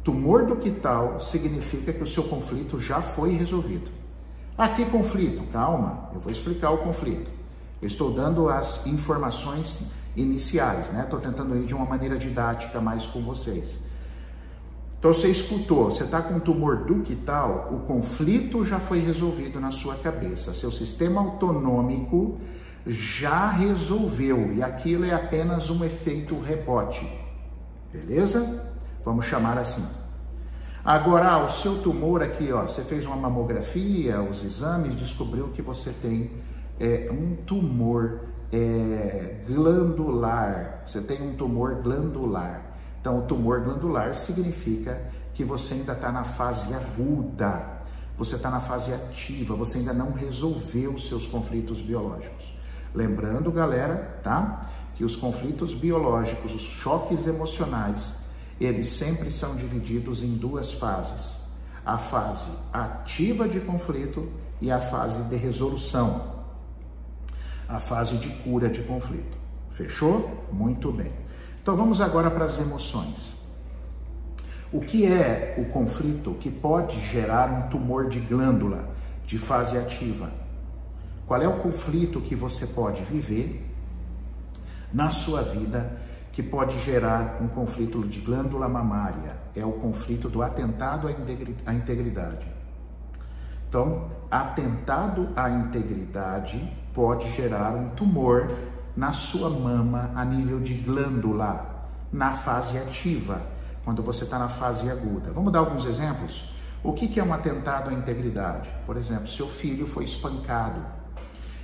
Tumor 0.02 0.47
ductal 0.47 1.21
significa 1.21 1.92
que 1.92 2.02
o 2.02 2.06
seu 2.06 2.25
conflito 2.25 2.80
já 2.80 3.00
foi 3.00 3.37
resolvido. 3.37 3.90
Ah, 4.59 4.68
que 4.68 4.85
conflito? 4.87 5.44
Calma, 5.52 6.11
eu 6.12 6.21
vou 6.21 6.30
explicar 6.30 6.71
o 6.71 6.78
conflito. 6.78 7.30
Eu 7.80 7.87
estou 7.87 8.12
dando 8.12 8.49
as 8.49 8.87
informações 8.87 9.92
iniciais, 10.16 10.90
né? 10.90 11.04
Estou 11.04 11.21
tentando 11.21 11.56
ir 11.56 11.64
de 11.64 11.75
uma 11.75 11.87
maneira 11.87 12.18
didática 12.18 12.80
mais 12.80 13.06
com 13.06 13.21
vocês. 13.23 13.78
Então 15.02 15.12
você 15.12 15.30
escutou, 15.30 15.90
você 15.90 16.04
está 16.04 16.23
com 16.23 16.35
um 16.35 16.38
tumor 16.38 16.85
ductal, 16.85 17.71
o 17.73 17.80
conflito 17.80 18.64
já 18.64 18.78
foi 18.78 19.00
resolvido 19.00 19.59
na 19.59 19.73
sua 19.73 19.97
cabeça, 19.97 20.54
seu 20.54 20.71
sistema 20.71 21.21
autonômico 21.21 22.38
já 22.87 23.50
resolveu 23.50 24.54
e 24.54 24.62
aquilo 24.62 25.04
é 25.04 25.12
apenas 25.12 25.68
um 25.71 25.85
efeito 25.85 26.38
rebote, 26.38 27.04
beleza? 27.92 28.73
Vamos 29.04 29.26
chamar 29.26 29.59
assim. 29.59 29.85
Agora, 30.85 31.32
ah, 31.32 31.47
o 31.47 31.49
seu 31.49 31.82
tumor 31.82 32.23
aqui, 32.23 32.52
ó, 32.52 32.62
você 32.62 32.82
fez 32.82 33.04
uma 33.04 33.16
mamografia, 33.16 34.23
os 34.23 34.44
exames, 34.44 34.94
descobriu 34.94 35.49
que 35.49 35.62
você 35.62 35.90
tem 36.00 36.30
é, 36.78 37.11
um 37.11 37.35
tumor 37.44 38.21
é, 38.52 39.40
glandular, 39.49 40.85
você 40.87 41.00
tem 41.00 41.21
um 41.21 41.35
tumor 41.35 41.82
glandular. 41.82 42.71
Então, 43.02 43.18
o 43.18 43.23
tumor 43.23 43.61
glandular 43.61 44.14
significa 44.14 45.11
que 45.35 45.44
você 45.44 45.75
ainda 45.75 45.92
está 45.92 46.11
na 46.11 46.25
fase 46.25 46.73
aguda, 46.73 47.82
você 48.16 48.37
está 48.37 48.50
na 48.50 48.61
fase 48.61 48.94
ativa, 48.94 49.54
você 49.54 49.78
ainda 49.78 49.92
não 49.92 50.12
resolveu 50.12 50.94
os 50.94 51.09
seus 51.09 51.26
conflitos 51.26 51.82
biológicos. 51.82 52.54
Lembrando, 52.94 53.52
galera, 53.52 54.21
tá? 54.23 54.71
Que 54.94 55.04
os 55.04 55.16
conflitos 55.16 55.75
biológicos, 55.75 56.54
os 56.54 56.62
choques 56.62 57.26
emocionais, 57.26 58.25
eles 58.61 58.87
sempre 58.87 59.30
são 59.30 59.56
divididos 59.56 60.23
em 60.23 60.37
duas 60.37 60.73
fases: 60.73 61.49
a 61.85 61.99
fase 61.99 62.52
ativa 62.73 63.47
de 63.49 63.61
conflito 63.61 64.30
e 64.61 64.71
a 64.71 64.80
fase 64.80 65.25
de 65.25 65.37
resolução 65.37 66.32
a 67.73 67.78
fase 67.78 68.18
de 68.18 68.28
cura 68.42 68.68
de 68.68 68.82
conflito. 68.82 69.38
Fechou? 69.71 70.47
Muito 70.52 70.92
bem. 70.92 71.11
Então 71.62 71.76
vamos 71.76 72.00
agora 72.00 72.28
para 72.28 72.47
as 72.47 72.59
emoções. 72.59 73.40
O 74.73 74.81
que 74.81 75.07
é 75.07 75.54
o 75.59 75.66
conflito 75.66 76.35
que 76.40 76.50
pode 76.50 76.99
gerar 77.07 77.49
um 77.52 77.69
tumor 77.69 78.09
de 78.09 78.19
glândula 78.19 78.88
de 79.25 79.38
fase 79.38 79.78
ativa? 79.78 80.28
Qual 81.25 81.40
é 81.40 81.47
o 81.47 81.61
conflito 81.61 82.21
que 82.21 82.35
você 82.35 82.66
pode 82.66 83.04
viver 83.04 83.64
na 84.92 85.12
sua 85.12 85.42
vida 85.42 86.00
que 86.33 86.42
pode 86.42 86.76
gerar 86.83 87.38
um 87.40 87.47
conflito 87.47 88.09
de 88.09 88.19
glândula 88.19 88.69
mamária? 88.69 89.37
É 89.54 89.64
o 89.64 89.73
conflito 89.73 90.28
do 90.28 90.42
atentado 90.42 91.07
à 91.64 91.73
integridade. 91.73 92.50
Então, 93.69 94.11
atentado 94.28 95.28
à 95.37 95.49
integridade 95.49 96.61
pode 96.92 97.31
gerar 97.31 97.71
um 97.76 97.90
tumor 97.90 98.50
na 98.96 99.12
sua 99.12 99.50
mama 99.50 100.11
a 100.14 100.25
nível 100.25 100.61
de 100.61 100.75
glândula, 100.75 101.88
na 102.12 102.37
fase 102.38 102.78
ativa, 102.78 103.40
quando 103.84 104.02
você 104.02 104.25
está 104.25 104.38
na 104.38 104.49
fase 104.49 104.90
aguda. 104.90 105.32
Vamos 105.32 105.52
dar 105.52 105.61
alguns 105.61 105.87
exemplos? 105.87 106.52
O 106.84 106.92
que, 106.92 107.08
que 107.08 107.20
é 107.20 107.25
um 107.25 107.32
atentado 107.32 107.90
à 107.90 107.92
integridade? 107.92 108.68
Por 108.84 108.96
exemplo, 108.96 109.28
seu 109.28 109.49
filho 109.49 109.87
foi 109.87 110.04
espancado, 110.04 110.84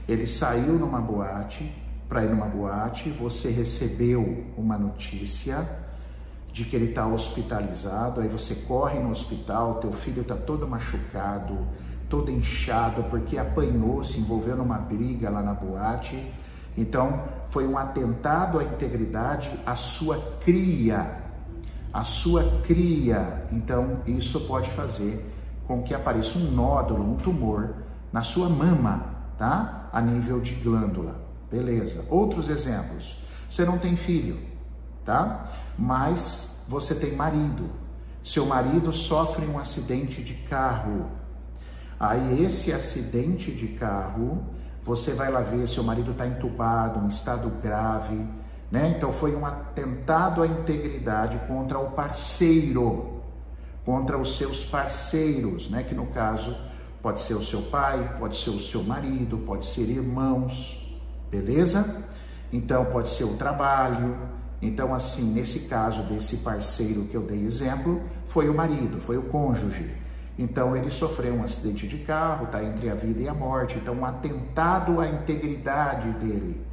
ele 0.06 0.26
saiu 0.26 0.74
numa 0.74 1.00
boate, 1.00 1.70
para 2.08 2.24
ir 2.24 2.30
numa 2.30 2.46
boate, 2.46 3.10
você 3.10 3.50
recebeu 3.50 4.46
uma 4.56 4.78
notícia 4.78 5.68
de 6.52 6.64
que 6.64 6.74
ele 6.74 6.86
está 6.86 7.06
hospitalizado, 7.06 8.20
aí 8.20 8.28
você 8.28 8.54
corre 8.66 8.98
no 8.98 9.10
hospital, 9.10 9.74
teu 9.74 9.92
filho 9.92 10.22
está 10.22 10.34
todo 10.34 10.66
machucado, 10.66 11.58
todo 12.08 12.30
inchado 12.30 13.02
porque 13.04 13.36
apanhou, 13.36 14.02
se 14.02 14.18
envolveu 14.18 14.56
numa 14.56 14.78
briga 14.78 15.28
lá 15.28 15.42
na 15.42 15.52
boate. 15.52 16.16
Então, 16.78 17.24
foi 17.50 17.66
um 17.66 17.76
atentado 17.76 18.60
à 18.60 18.64
integridade, 18.64 19.50
à 19.66 19.74
sua 19.74 20.16
cria, 20.44 21.22
a 21.92 22.04
sua 22.04 22.44
cria. 22.62 23.46
Então, 23.50 24.00
isso 24.06 24.40
pode 24.42 24.70
fazer 24.70 25.34
com 25.66 25.82
que 25.82 25.92
apareça 25.92 26.38
um 26.38 26.52
nódulo, 26.52 27.02
um 27.02 27.16
tumor 27.16 27.74
na 28.12 28.22
sua 28.22 28.48
mama, 28.48 29.14
tá? 29.36 29.88
A 29.92 30.00
nível 30.00 30.40
de 30.40 30.54
glândula. 30.54 31.20
Beleza. 31.50 32.04
Outros 32.08 32.48
exemplos. 32.48 33.24
Você 33.50 33.64
não 33.64 33.78
tem 33.78 33.96
filho, 33.96 34.38
tá? 35.04 35.50
Mas 35.76 36.64
você 36.68 36.94
tem 36.94 37.16
marido. 37.16 37.70
Seu 38.22 38.46
marido 38.46 38.92
sofre 38.92 39.46
um 39.46 39.58
acidente 39.58 40.22
de 40.22 40.34
carro 40.48 41.10
Aí 42.00 42.44
esse 42.44 42.72
acidente 42.72 43.50
de 43.50 43.68
carro, 43.68 44.44
você 44.88 45.12
vai 45.12 45.30
lá 45.30 45.42
ver 45.42 45.68
seu 45.68 45.84
marido 45.84 46.12
está 46.12 46.26
entubado, 46.26 47.04
em 47.04 47.08
estado 47.08 47.50
grave, 47.62 48.26
né? 48.72 48.94
Então 48.96 49.12
foi 49.12 49.36
um 49.36 49.44
atentado 49.44 50.42
à 50.42 50.46
integridade 50.46 51.38
contra 51.46 51.78
o 51.78 51.90
parceiro, 51.90 53.20
contra 53.84 54.16
os 54.16 54.38
seus 54.38 54.64
parceiros, 54.64 55.68
né? 55.68 55.82
Que 55.82 55.94
no 55.94 56.06
caso 56.06 56.56
pode 57.02 57.20
ser 57.20 57.34
o 57.34 57.42
seu 57.42 57.60
pai, 57.64 58.16
pode 58.18 58.38
ser 58.38 58.48
o 58.48 58.58
seu 58.58 58.82
marido, 58.82 59.36
pode 59.36 59.66
ser 59.66 59.90
irmãos, 59.90 60.98
beleza? 61.30 62.06
Então 62.50 62.86
pode 62.86 63.10
ser 63.10 63.24
o 63.24 63.36
trabalho. 63.36 64.16
Então 64.62 64.94
assim, 64.94 65.34
nesse 65.34 65.68
caso 65.68 66.02
desse 66.04 66.38
parceiro 66.38 67.04
que 67.04 67.14
eu 67.14 67.24
dei 67.24 67.44
exemplo, 67.44 68.00
foi 68.26 68.48
o 68.48 68.54
marido, 68.54 69.02
foi 69.02 69.18
o 69.18 69.24
cônjuge. 69.24 70.07
Então 70.38 70.76
ele 70.76 70.90
sofreu 70.90 71.34
um 71.34 71.42
acidente 71.42 71.88
de 71.88 71.98
carro, 71.98 72.46
está 72.46 72.62
entre 72.62 72.88
a 72.88 72.94
vida 72.94 73.20
e 73.20 73.28
a 73.28 73.34
morte, 73.34 73.76
então 73.76 73.94
um 73.94 74.04
atentado 74.04 75.00
à 75.00 75.08
integridade 75.08 76.10
dele. 76.12 76.64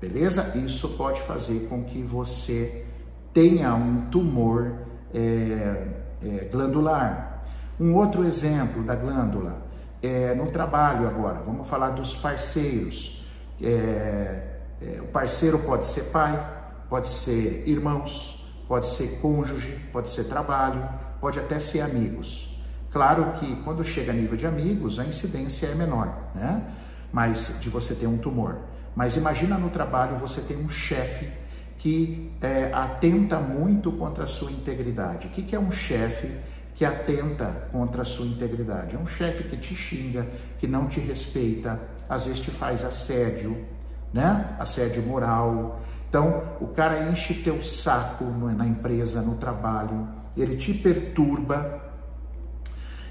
Beleza? 0.00 0.56
Isso 0.56 0.90
pode 0.90 1.20
fazer 1.22 1.68
com 1.68 1.82
que 1.84 2.02
você 2.02 2.86
tenha 3.34 3.74
um 3.74 4.08
tumor 4.10 4.72
é, 5.12 5.86
é, 6.24 6.48
glandular. 6.50 7.42
Um 7.80 7.94
outro 7.94 8.24
exemplo 8.24 8.84
da 8.84 8.94
glândula 8.94 9.62
é 10.00 10.34
no 10.34 10.50
trabalho 10.50 11.08
agora. 11.08 11.40
Vamos 11.44 11.68
falar 11.68 11.90
dos 11.90 12.14
parceiros. 12.16 13.26
É, 13.60 14.58
é, 14.80 15.00
o 15.00 15.06
parceiro 15.06 15.58
pode 15.60 15.86
ser 15.86 16.10
pai, 16.10 16.38
pode 16.88 17.08
ser 17.08 17.64
irmãos, 17.66 18.44
pode 18.68 18.86
ser 18.86 19.20
cônjuge, 19.20 19.78
pode 19.92 20.08
ser 20.10 20.24
trabalho, 20.24 20.88
pode 21.20 21.38
até 21.38 21.58
ser 21.58 21.80
amigos. 21.80 22.51
Claro 22.92 23.32
que 23.34 23.56
quando 23.62 23.82
chega 23.82 24.12
a 24.12 24.14
nível 24.14 24.36
de 24.36 24.46
amigos, 24.46 24.98
a 24.98 25.04
incidência 25.04 25.66
é 25.66 25.74
menor, 25.74 26.30
né? 26.34 26.62
Mas 27.10 27.58
de 27.60 27.68
você 27.68 27.94
ter 27.94 28.06
um 28.06 28.18
tumor. 28.18 28.58
Mas 28.94 29.16
imagina 29.16 29.56
no 29.56 29.70
trabalho 29.70 30.16
você 30.18 30.40
tem 30.42 30.58
um 30.58 30.68
chefe 30.68 31.30
que 31.78 32.30
é, 32.40 32.70
atenta 32.72 33.38
muito 33.38 33.90
contra 33.92 34.24
a 34.24 34.26
sua 34.26 34.52
integridade. 34.52 35.26
O 35.26 35.30
que, 35.30 35.42
que 35.42 35.56
é 35.56 35.58
um 35.58 35.72
chefe 35.72 36.30
que 36.74 36.84
atenta 36.84 37.68
contra 37.70 38.02
a 38.02 38.04
sua 38.04 38.26
integridade. 38.26 38.96
É 38.96 38.98
um 38.98 39.06
chefe 39.06 39.44
que 39.44 39.56
te 39.56 39.74
xinga, 39.74 40.26
que 40.58 40.66
não 40.66 40.86
te 40.86 41.00
respeita, 41.00 41.78
às 42.08 42.26
vezes 42.26 42.40
te 42.40 42.50
faz 42.50 42.84
assédio, 42.84 43.64
né? 44.12 44.56
Assédio 44.58 45.02
moral. 45.02 45.80
Então, 46.08 46.42
o 46.60 46.68
cara 46.68 47.08
enche 47.10 47.34
teu 47.34 47.62
saco 47.62 48.24
na 48.24 48.66
empresa, 48.66 49.22
no 49.22 49.36
trabalho, 49.36 50.08
ele 50.36 50.56
te 50.56 50.74
perturba 50.74 51.91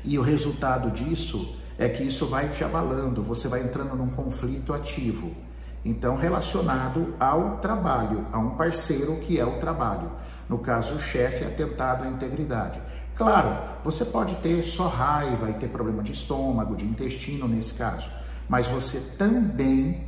e 0.03 0.17
o 0.17 0.21
resultado 0.21 0.91
disso 0.91 1.57
é 1.77 1.89
que 1.89 2.03
isso 2.03 2.27
vai 2.27 2.49
te 2.49 2.63
abalando, 2.63 3.23
você 3.23 3.47
vai 3.47 3.61
entrando 3.63 3.95
num 3.95 4.09
conflito 4.09 4.73
ativo. 4.73 5.31
Então, 5.83 6.15
relacionado 6.15 7.15
ao 7.19 7.57
trabalho, 7.57 8.27
a 8.31 8.37
um 8.37 8.51
parceiro 8.51 9.15
que 9.17 9.39
é 9.39 9.45
o 9.45 9.59
trabalho. 9.59 10.11
No 10.47 10.59
caso, 10.59 10.95
o 10.95 10.99
chefe 10.99 11.43
atentado 11.43 12.03
à 12.03 12.07
integridade. 12.07 12.79
Claro, 13.15 13.57
você 13.83 14.05
pode 14.05 14.35
ter 14.37 14.63
só 14.63 14.87
raiva 14.87 15.49
e 15.49 15.53
ter 15.53 15.69
problema 15.69 16.03
de 16.03 16.11
estômago, 16.11 16.75
de 16.75 16.85
intestino 16.85 17.47
nesse 17.47 17.75
caso, 17.75 18.09
mas 18.47 18.67
você 18.67 19.15
também, 19.17 20.07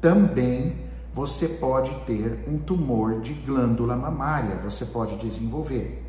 também, 0.00 0.88
você 1.12 1.48
pode 1.48 1.94
ter 2.04 2.44
um 2.48 2.58
tumor 2.58 3.20
de 3.20 3.34
glândula 3.34 3.96
mamária, 3.96 4.56
você 4.56 4.84
pode 4.84 5.16
desenvolver. 5.16 6.07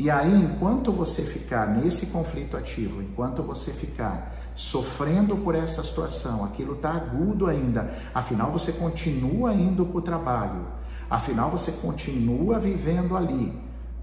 E 0.00 0.08
aí, 0.08 0.34
enquanto 0.34 0.90
você 0.90 1.20
ficar 1.20 1.66
nesse 1.76 2.06
conflito 2.06 2.56
ativo, 2.56 3.02
enquanto 3.02 3.42
você 3.42 3.70
ficar 3.70 4.34
sofrendo 4.54 5.36
por 5.36 5.54
essa 5.54 5.82
situação, 5.82 6.42
aquilo 6.42 6.72
está 6.76 6.92
agudo 6.92 7.46
ainda, 7.46 7.98
afinal 8.14 8.50
você 8.50 8.72
continua 8.72 9.52
indo 9.52 9.84
para 9.84 9.98
o 9.98 10.00
trabalho, 10.00 10.66
afinal 11.10 11.50
você 11.50 11.70
continua 11.70 12.58
vivendo 12.58 13.14
ali. 13.14 13.52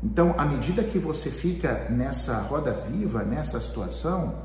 Então, 0.03 0.35
à 0.37 0.45
medida 0.45 0.83
que 0.83 0.99
você 0.99 1.31
fica 1.31 1.87
nessa 1.89 2.41
roda 2.41 2.73
viva, 2.73 3.23
nessa 3.23 3.59
situação, 3.59 4.35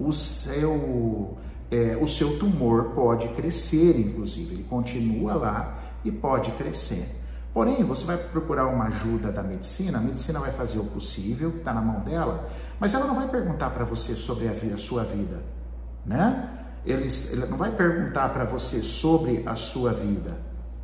o 0.00 0.12
seu, 0.12 1.38
é, 1.70 1.96
o 2.00 2.08
seu 2.08 2.36
tumor 2.36 2.96
pode 2.96 3.28
crescer, 3.28 3.96
inclusive, 3.96 4.56
ele 4.56 4.64
continua 4.64 5.34
lá 5.34 5.78
e 6.04 6.10
pode 6.10 6.50
crescer. 6.50 7.25
Porém, 7.56 7.82
você 7.84 8.04
vai 8.04 8.18
procurar 8.18 8.66
uma 8.66 8.88
ajuda 8.88 9.32
da 9.32 9.42
medicina, 9.42 9.96
a 9.96 10.00
medicina 10.02 10.38
vai 10.38 10.50
fazer 10.50 10.78
o 10.78 10.84
possível, 10.84 11.48
está 11.56 11.72
na 11.72 11.80
mão 11.80 12.00
dela, 12.00 12.50
mas 12.78 12.92
ela 12.92 13.06
não 13.06 13.14
vai 13.14 13.28
perguntar 13.28 13.70
para 13.70 13.82
você 13.82 14.14
sobre 14.14 14.46
a, 14.46 14.74
a, 14.74 14.76
sua 14.76 15.04
vida, 15.04 15.42
né? 16.04 16.50
Eles, 16.84 17.32
ele 17.32 17.46
não 17.46 17.56
vai 17.56 17.70
perguntar 17.70 18.28
para 18.28 18.44
você 18.44 18.82
sobre 18.82 19.42
a 19.46 19.56
sua 19.56 19.94
vida, 19.94 20.36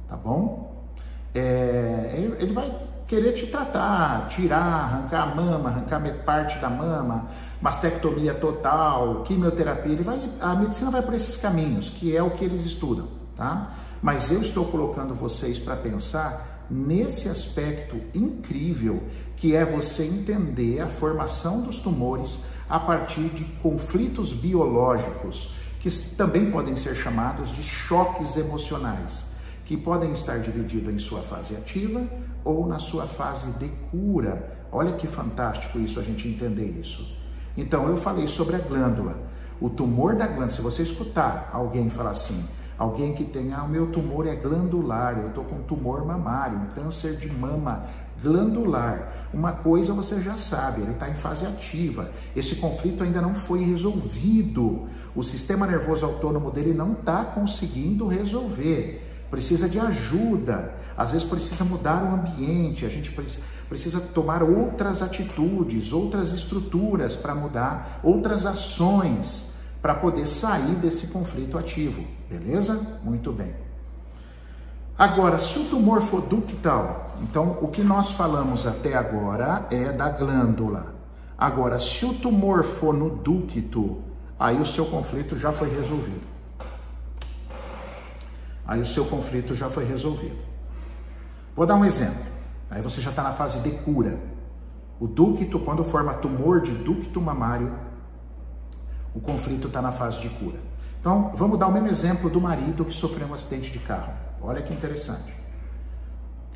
tá 0.08 0.16
bom? 0.16 0.88
É, 1.34 2.14
ele 2.38 2.54
vai 2.54 2.74
querer 3.06 3.32
te 3.34 3.48
tratar, 3.48 4.28
tirar, 4.28 4.84
arrancar 4.84 5.24
a 5.24 5.34
mama, 5.34 5.68
arrancar 5.68 6.00
parte 6.24 6.58
da 6.58 6.70
mama, 6.70 7.28
mastectomia 7.60 8.32
total, 8.32 9.24
quimioterapia, 9.24 9.92
ele 9.92 10.02
vai, 10.02 10.32
a 10.40 10.54
medicina 10.54 10.90
vai 10.90 11.02
por 11.02 11.12
esses 11.12 11.36
caminhos, 11.36 11.90
que 11.90 12.16
é 12.16 12.22
o 12.22 12.30
que 12.30 12.42
eles 12.46 12.64
estudam, 12.64 13.08
tá? 13.36 13.74
Mas 14.00 14.32
eu 14.32 14.40
estou 14.40 14.64
colocando 14.64 15.14
vocês 15.14 15.58
para 15.58 15.76
pensar 15.76 16.51
nesse 16.71 17.28
aspecto 17.28 17.97
incrível 18.14 19.02
que 19.37 19.57
é 19.57 19.64
você 19.64 20.04
entender 20.04 20.81
a 20.81 20.88
formação 20.88 21.62
dos 21.62 21.81
tumores 21.81 22.45
a 22.69 22.78
partir 22.78 23.28
de 23.31 23.45
conflitos 23.61 24.33
biológicos, 24.33 25.57
que 25.81 25.90
também 26.16 26.50
podem 26.50 26.76
ser 26.76 26.95
chamados 26.95 27.50
de 27.50 27.62
choques 27.62 28.37
emocionais, 28.37 29.25
que 29.64 29.76
podem 29.76 30.12
estar 30.12 30.38
divididos 30.38 30.95
em 30.95 30.99
sua 30.99 31.23
fase 31.23 31.57
ativa 31.57 32.07
ou 32.45 32.66
na 32.66 32.78
sua 32.78 33.07
fase 33.07 33.59
de 33.59 33.69
cura. 33.90 34.66
Olha 34.71 34.92
que 34.92 35.07
fantástico 35.07 35.78
isso, 35.78 35.99
a 35.99 36.02
gente 36.02 36.28
entender 36.28 36.78
isso. 36.78 37.21
Então, 37.57 37.88
eu 37.88 37.97
falei 37.99 38.26
sobre 38.28 38.57
a 38.57 38.61
glândula. 38.61 39.16
O 39.61 39.69
tumor 39.69 40.16
da 40.16 40.26
glândula, 40.26 40.50
se 40.50 40.62
você 40.62 40.83
escutar 40.83 41.50
alguém 41.52 41.90
falar 41.90 42.11
assim, 42.11 42.42
Alguém 42.82 43.14
que 43.14 43.22
tem, 43.22 43.52
ah, 43.52 43.64
meu 43.64 43.92
tumor 43.92 44.26
é 44.26 44.34
glandular, 44.34 45.16
eu 45.16 45.28
estou 45.28 45.44
com 45.44 45.62
tumor 45.62 46.04
mamário, 46.04 46.58
um 46.58 46.66
câncer 46.74 47.14
de 47.14 47.30
mama 47.30 47.87
glandular. 48.20 49.28
Uma 49.33 49.52
coisa 49.52 49.94
você 49.94 50.20
já 50.20 50.37
sabe, 50.37 50.80
ele 50.80 50.90
está 50.90 51.09
em 51.09 51.14
fase 51.14 51.46
ativa. 51.46 52.11
Esse 52.35 52.57
conflito 52.57 53.04
ainda 53.04 53.22
não 53.22 53.35
foi 53.35 53.62
resolvido. 53.62 54.88
O 55.14 55.22
sistema 55.22 55.64
nervoso 55.64 56.04
autônomo 56.04 56.50
dele 56.50 56.74
não 56.74 56.94
está 56.94 57.24
conseguindo 57.24 58.09
resolver. 58.09 59.00
Precisa 59.30 59.68
de 59.68 59.78
ajuda. 59.78 60.74
Às 60.96 61.12
vezes 61.12 61.28
precisa 61.28 61.64
mudar 61.64 62.02
o 62.02 62.16
ambiente. 62.16 62.85
A 62.85 62.88
gente 62.88 63.16
precisa 63.68 64.00
tomar 64.12 64.42
outras 64.42 65.02
atitudes, 65.02 65.92
outras 65.92 66.33
estruturas 66.33 67.14
para 67.14 67.33
mudar, 67.33 68.00
outras 68.02 68.44
ações 68.44 69.51
para 69.83 69.97
poder 69.97 70.27
sair 70.27 70.77
desse 70.77 71.09
conflito 71.09 71.59
ativo, 71.59 72.05
beleza? 72.31 73.01
Muito 73.03 73.33
bem. 73.33 73.53
Agora, 74.97 75.40
se 75.40 75.59
o 75.59 75.64
tumor 75.64 76.03
for 76.03 76.23
ductal, 76.23 77.16
então 77.21 77.59
o 77.61 77.66
que 77.66 77.83
nós 77.83 78.12
falamos 78.12 78.64
até 78.64 78.95
agora 78.95 79.66
é 79.71 79.90
da 79.90 80.09
glândula. 80.09 80.95
Agora, 81.37 81.81
se 81.81 82.07
o 82.07 82.14
tumor 82.14 82.62
for 82.62 82.95
no 82.95 83.11
ducto, 83.11 84.01
aí 84.38 84.61
o 84.61 84.64
seu 84.64 84.87
conflito 84.87 85.37
já 85.37 85.51
foi 85.51 85.68
resolvido. 85.75 86.23
Aí 88.64 88.81
o 88.81 88.87
seu 88.87 89.05
conflito 89.05 89.57
já 89.57 89.68
foi 89.68 89.85
resolvido. 89.85 90.38
Vou 91.57 91.66
dar 91.66 91.75
um 91.75 91.85
exemplo. 91.85 92.23
Aí 92.71 92.81
você 92.81 93.01
já 93.01 93.11
está 93.11 93.25
na 93.25 93.33
fase 93.33 93.59
de 93.59 93.71
cura. 93.79 94.18
O 95.01 95.09
ducto, 95.09 95.59
quando 95.59 95.83
forma 95.83 96.14
tumor 96.14 96.61
de 96.61 96.71
ducto 96.71 97.21
mamário, 97.21 97.75
o 99.14 99.20
conflito 99.20 99.68
está 99.68 99.83
na 99.83 99.92
fase 99.92 100.20
de 100.20 100.29
cura. 100.29 100.59
Então, 101.01 101.33
vamos 101.35 101.59
dar 101.59 101.66
o 101.66 101.72
mesmo 101.72 101.88
exemplo 101.88 102.31
do 102.31 102.40
marido 102.40 102.85
que 102.85 102.94
sofreu 102.94 103.27
um 103.27 103.35
acidente 103.35 103.70
de 103.70 103.79
carro. 103.81 104.12
Olha 104.40 104.62
que 104.62 104.72
interessante. 104.72 105.35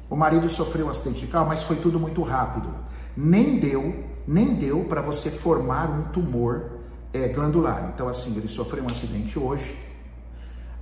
O 0.09 0.17
marido 0.17 0.49
sofreu 0.49 0.87
um 0.87 0.91
acidente 0.91 1.21
de 1.21 1.27
carro, 1.27 1.49
mas 1.49 1.63
foi 1.65 1.77
tudo 1.77 1.99
muito 1.99 2.23
rápido. 2.23 2.73
Nem 3.17 3.59
deu, 3.59 4.05
nem 4.27 4.55
deu 4.55 4.85
para 4.85 5.01
você 5.01 5.31
formar 5.31 5.91
um 5.91 6.05
tumor 6.05 6.79
é, 7.13 7.29
glandular. 7.29 7.91
Então, 7.93 8.09
assim, 8.09 8.37
ele 8.37 8.49
sofreu 8.49 8.85
um 8.85 8.87
acidente 8.87 9.39
hoje. 9.39 9.77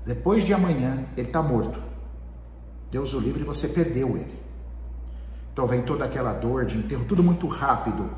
Depois 0.05 0.45
de 0.45 0.53
amanhã, 0.53 1.07
ele 1.17 1.29
está 1.29 1.43
morto. 1.43 1.81
Deus 2.91 3.15
o 3.15 3.19
livre, 3.19 3.43
você 3.45 3.67
perdeu 3.69 4.17
ele. 4.17 4.45
Então 5.55 5.67
vem 5.67 5.83
toda 5.83 6.05
aquela 6.05 6.33
dor 6.33 6.67
de 6.67 6.77
enterro, 6.77 7.05
tudo 7.05 7.23
muito 7.23 7.47
rápido 7.47 8.11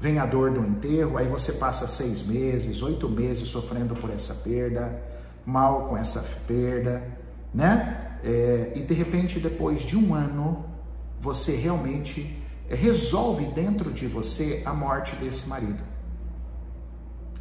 vem 0.00 0.18
a 0.18 0.24
dor 0.24 0.50
do 0.50 0.60
enterro, 0.60 1.18
aí 1.18 1.28
você 1.28 1.52
passa 1.52 1.86
seis 1.86 2.26
meses, 2.26 2.82
oito 2.82 3.06
meses 3.08 3.46
sofrendo 3.48 3.94
por 3.94 4.10
essa 4.10 4.34
perda, 4.34 4.98
mal 5.44 5.88
com 5.88 5.96
essa 5.96 6.24
perda, 6.46 7.06
né? 7.52 8.18
É, 8.24 8.72
e 8.74 8.80
de 8.80 8.94
repente, 8.94 9.38
depois 9.38 9.82
de 9.82 9.96
um 9.96 10.14
ano, 10.14 10.64
você 11.20 11.54
realmente 11.54 12.42
resolve 12.66 13.44
dentro 13.46 13.92
de 13.92 14.06
você 14.06 14.62
a 14.64 14.72
morte 14.72 15.14
desse 15.16 15.46
marido. 15.46 15.82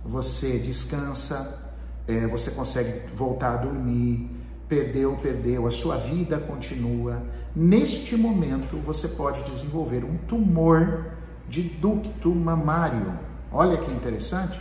Você 0.03 0.57
descansa, 0.59 1.73
é, 2.07 2.27
você 2.27 2.51
consegue 2.51 3.07
voltar 3.15 3.53
a 3.53 3.57
dormir, 3.57 4.29
perdeu, 4.67 5.15
perdeu, 5.21 5.65
a 5.65 5.71
sua 5.71 5.95
vida 5.95 6.37
continua. 6.39 7.23
Neste 7.55 8.17
momento, 8.17 8.77
você 8.77 9.07
pode 9.07 9.43
desenvolver 9.49 10.03
um 10.03 10.17
tumor 10.27 11.18
de 11.49 11.63
ducto 11.63 12.33
mamário. 12.33 13.17
Olha 13.51 13.77
que 13.77 13.91
interessante. 13.91 14.59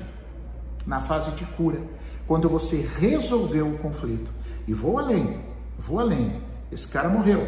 Na 0.86 1.00
fase 1.00 1.30
de 1.32 1.44
cura, 1.44 1.80
quando 2.26 2.48
você 2.48 2.88
resolveu 2.98 3.68
o 3.68 3.78
conflito. 3.78 4.30
E 4.66 4.72
vou 4.72 4.98
além, 4.98 5.40
vou 5.78 6.00
além. 6.00 6.42
Esse 6.72 6.88
cara 6.88 7.08
morreu, 7.08 7.46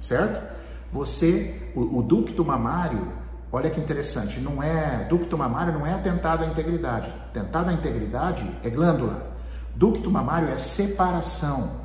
certo? 0.00 0.54
Você, 0.92 1.72
o, 1.74 1.98
o 1.98 2.02
ducto 2.02 2.44
mamário, 2.44 3.08
olha 3.50 3.70
que 3.70 3.80
interessante, 3.80 4.38
não 4.40 4.62
é 4.62 5.04
ducto 5.08 5.36
mamário 5.36 5.72
não 5.72 5.86
é 5.86 5.92
atentado 5.92 6.44
à 6.44 6.46
integridade. 6.46 7.12
Atentado 7.30 7.70
à 7.70 7.72
integridade 7.72 8.48
é 8.62 8.70
glândula. 8.70 9.34
Ducto 9.74 10.10
mamário 10.10 10.48
é 10.48 10.56
separação. 10.56 11.84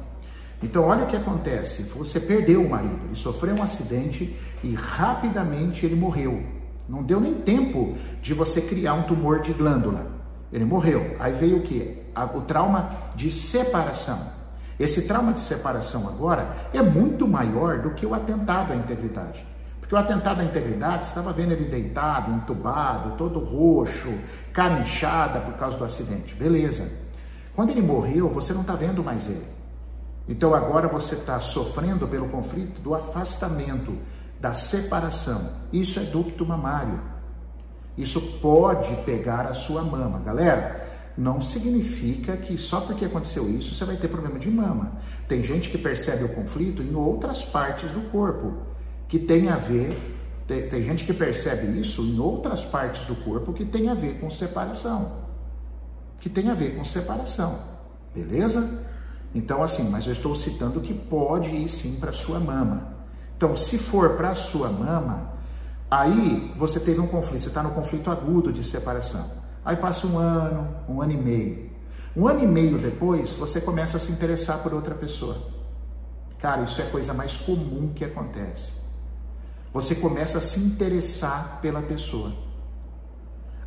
Então, 0.62 0.84
olha 0.84 1.06
o 1.06 1.08
que 1.08 1.16
acontece: 1.16 1.84
você 1.84 2.20
perdeu 2.20 2.64
o 2.64 2.70
marido, 2.70 3.00
ele 3.06 3.16
sofreu 3.16 3.56
um 3.58 3.64
acidente 3.64 4.38
e 4.64 4.76
rapidamente 4.76 5.86
ele 5.86 5.96
morreu. 5.96 6.59
Não 6.90 7.04
deu 7.04 7.20
nem 7.20 7.36
tempo 7.36 7.96
de 8.20 8.34
você 8.34 8.62
criar 8.62 8.96
um 8.96 9.04
tumor 9.04 9.42
de 9.42 9.54
glândula. 9.54 10.08
Ele 10.52 10.66
morreu. 10.66 11.16
Aí 11.20 11.32
veio 11.32 11.58
o 11.58 11.62
que? 11.62 12.02
O 12.34 12.42
trauma 12.42 12.90
de 13.16 13.30
separação. 13.30 14.20
Esse 14.80 15.08
trauma 15.08 15.32
de 15.32 15.40
separação 15.40 16.08
agora 16.08 16.68
é 16.74 16.82
muito 16.82 17.28
maior 17.28 17.80
do 17.80 17.92
que 17.92 18.08
o 18.08 18.16
atentado 18.16 18.74
à 18.74 18.76
integridade. 18.76 19.46
Porque 19.80 19.94
o 19.94 19.98
atentado 19.98 20.42
à 20.42 20.44
integridade, 20.44 21.06
estava 21.06 21.32
vendo 21.32 21.52
ele 21.52 21.66
deitado, 21.66 22.32
entubado, 22.32 23.16
todo 23.18 23.40
roxo, 23.40 24.12
cara 24.52 24.80
inchada 24.80 25.42
por 25.42 25.54
causa 25.56 25.78
do 25.78 25.86
acidente. 25.86 26.34
Beleza. 26.34 26.92
Quando 27.56 27.70
ele 27.70 27.82
morreu, 27.82 28.30
você 28.30 28.52
não 28.52 28.62
está 28.62 28.74
vendo 28.74 29.04
mais 29.04 29.30
ele. 29.30 29.46
Então 30.28 30.56
agora 30.56 30.88
você 30.88 31.14
está 31.14 31.40
sofrendo 31.40 32.08
pelo 32.08 32.30
conflito 32.30 32.82
do 32.82 32.96
afastamento 32.96 33.96
da 34.40 34.54
separação. 34.54 35.50
Isso 35.72 36.00
é 36.00 36.04
ducto 36.04 36.46
mamário. 36.46 37.02
Isso 37.98 38.22
pode 38.42 38.96
pegar 39.04 39.48
a 39.48 39.54
sua 39.54 39.84
mama. 39.84 40.20
Galera, 40.20 40.88
não 41.18 41.42
significa 41.42 42.38
que 42.38 42.58
só 42.58 42.80
porque 42.80 43.04
aconteceu 43.04 43.50
isso 43.50 43.76
você 43.76 43.84
vai 43.84 43.98
ter 43.98 44.08
problema 44.08 44.40
de 44.40 44.50
mama. 44.50 44.94
Tem 45.28 45.44
gente 45.44 45.70
que 45.70 45.78
percebe 45.78 46.24
o 46.24 46.30
conflito 46.30 46.82
em 46.82 46.96
outras 46.96 47.44
partes 47.44 47.92
do 47.92 48.10
corpo, 48.10 48.54
que 49.08 49.20
tem 49.20 49.50
a 49.50 49.58
ver, 49.58 49.98
tem, 50.48 50.70
tem 50.70 50.84
gente 50.84 51.04
que 51.04 51.14
percebe 51.14 51.78
isso 51.80 52.02
em 52.02 52.18
outras 52.20 52.64
partes 52.64 53.06
do 53.06 53.16
corpo 53.18 53.52
que 53.52 53.66
tem 53.66 53.90
a 53.90 53.94
ver 53.94 54.20
com 54.20 54.30
separação. 54.30 55.28
Que 56.20 56.30
tem 56.30 56.50
a 56.50 56.54
ver 56.54 56.78
com 56.78 56.86
separação. 56.86 57.60
Beleza? 58.16 58.88
Então, 59.36 59.62
assim, 59.62 59.90
mas 59.90 60.08
eu 60.08 60.14
estou 60.14 60.34
citando 60.36 60.80
que 60.80 60.94
pode 60.94 61.54
ir 61.54 61.68
sim 61.68 62.00
para 62.00 62.14
sua 62.14 62.40
mama. 62.40 62.99
Então, 63.40 63.56
se 63.56 63.78
for 63.78 64.18
para 64.18 64.36
sua 64.36 64.68
mama, 64.68 65.32
aí 65.90 66.54
você 66.58 66.78
teve 66.78 67.00
um 67.00 67.08
conflito, 67.08 67.44
você 67.44 67.48
está 67.48 67.64
no 67.64 67.72
conflito 67.72 68.12
agudo 68.12 68.52
de 68.52 68.62
separação. 68.62 69.32
Aí 69.64 69.78
passa 69.78 70.08
um 70.08 70.18
ano, 70.18 70.68
um 70.90 71.02
ano 71.02 71.14
e 71.14 71.18
meio. 71.18 71.70
Um 72.18 72.28
ano 72.28 72.44
e 72.44 72.48
meio 72.48 72.78
depois, 72.78 73.32
você 73.32 73.62
começa 73.62 73.96
a 73.96 74.00
se 74.00 74.12
interessar 74.12 74.62
por 74.62 74.74
outra 74.74 74.94
pessoa. 74.94 75.38
Cara, 76.40 76.64
isso 76.64 76.82
é 76.82 76.84
a 76.84 76.90
coisa 76.90 77.14
mais 77.14 77.38
comum 77.38 77.94
que 77.96 78.04
acontece. 78.04 78.74
Você 79.72 79.96
começa 79.96 80.40
a 80.40 80.42
se 80.42 80.60
interessar 80.60 81.60
pela 81.62 81.82
pessoa. 81.82 82.34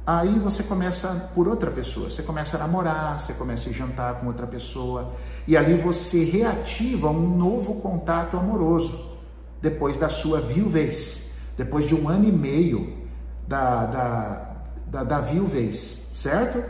Aí 0.06 0.38
você 0.38 0.64
começa 0.64 1.30
por 1.34 1.48
outra 1.48 1.70
pessoa, 1.70 2.10
você 2.10 2.22
começa 2.22 2.58
a 2.58 2.60
namorar, 2.60 3.18
você 3.18 3.32
começa 3.32 3.70
a 3.70 3.72
jantar 3.72 4.20
com 4.20 4.26
outra 4.26 4.46
pessoa, 4.46 5.14
e 5.48 5.56
ali 5.56 5.72
você 5.80 6.24
reativa 6.24 7.08
um 7.08 7.38
novo 7.38 7.76
contato 7.76 8.36
amoroso, 8.36 9.11
depois 9.62 9.96
da 9.96 10.08
sua 10.08 10.40
viuvez, 10.40 11.32
depois 11.56 11.86
de 11.86 11.94
um 11.94 12.08
ano 12.08 12.28
e 12.28 12.32
meio 12.32 13.06
da, 13.46 13.86
da, 13.86 14.56
da, 14.88 15.04
da 15.04 15.20
viuvez, 15.20 16.10
certo? 16.12 16.62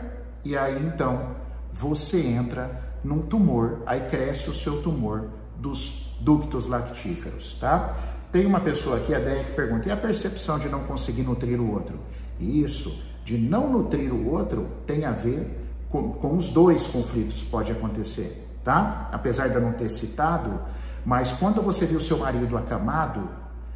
E 0.45 0.55
aí 0.55 0.85
então 0.85 1.35
você 1.73 2.21
entra 2.21 2.93
num 3.03 3.23
tumor, 3.23 3.81
aí 3.85 4.01
cresce 4.09 4.49
o 4.49 4.53
seu 4.53 4.81
tumor 4.83 5.29
dos 5.57 6.17
ductos 6.21 6.67
lactíferos, 6.67 7.57
tá? 7.59 7.97
Tem 8.31 8.45
uma 8.45 8.59
pessoa 8.59 8.97
aqui, 8.97 9.13
a 9.13 9.19
Deia, 9.19 9.43
que 9.43 9.51
pergunta: 9.51 9.89
e 9.89 9.91
a 9.91 9.97
percepção 9.97 10.59
de 10.59 10.69
não 10.69 10.83
conseguir 10.83 11.23
nutrir 11.23 11.59
o 11.59 11.71
outro? 11.71 11.99
Isso, 12.39 13.03
de 13.25 13.37
não 13.37 13.71
nutrir 13.71 14.13
o 14.13 14.31
outro, 14.31 14.67
tem 14.85 15.05
a 15.05 15.11
ver 15.11 15.47
com, 15.89 16.13
com 16.13 16.35
os 16.35 16.49
dois 16.49 16.87
conflitos, 16.87 17.43
pode 17.43 17.71
acontecer, 17.71 18.47
tá? 18.63 19.07
Apesar 19.11 19.49
de 19.49 19.55
eu 19.55 19.61
não 19.61 19.73
ter 19.73 19.89
citado, 19.89 20.59
mas 21.05 21.31
quando 21.33 21.61
você 21.61 21.85
viu 21.85 21.99
seu 21.99 22.17
marido 22.17 22.57
acamado, 22.57 23.29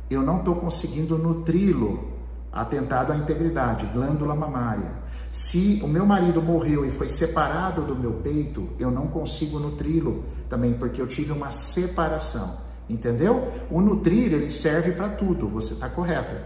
eu 0.10 0.22
não 0.22 0.40
estou 0.40 0.56
conseguindo 0.56 1.18
nutri-lo 1.18 2.18
atentado 2.52 3.12
à 3.12 3.18
integridade, 3.18 3.86
glândula 3.88 4.34
mamária. 4.34 4.92
Se 5.32 5.80
o 5.84 5.88
meu 5.88 6.06
marido 6.06 6.42
morreu 6.42 6.86
e 6.86 6.90
foi 6.90 7.10
separado 7.10 7.84
do 7.84 7.96
meu 7.96 8.14
peito, 8.14 8.70
eu 8.80 8.90
não 8.90 9.08
consigo 9.08 9.60
nutri-lo 9.60 10.24
também, 10.50 10.74
porque 10.74 11.02
eu 11.02 11.08
tive 11.08 11.32
uma 11.32 11.52
separação. 11.52 12.58
Entendeu? 12.90 13.52
O 13.70 13.82
nutrir, 13.82 14.34
ele 14.34 14.50
serve 14.50 14.94
para 14.94 15.10
tudo, 15.10 15.48
você 15.48 15.74
está 15.74 15.90
correta. 15.90 16.42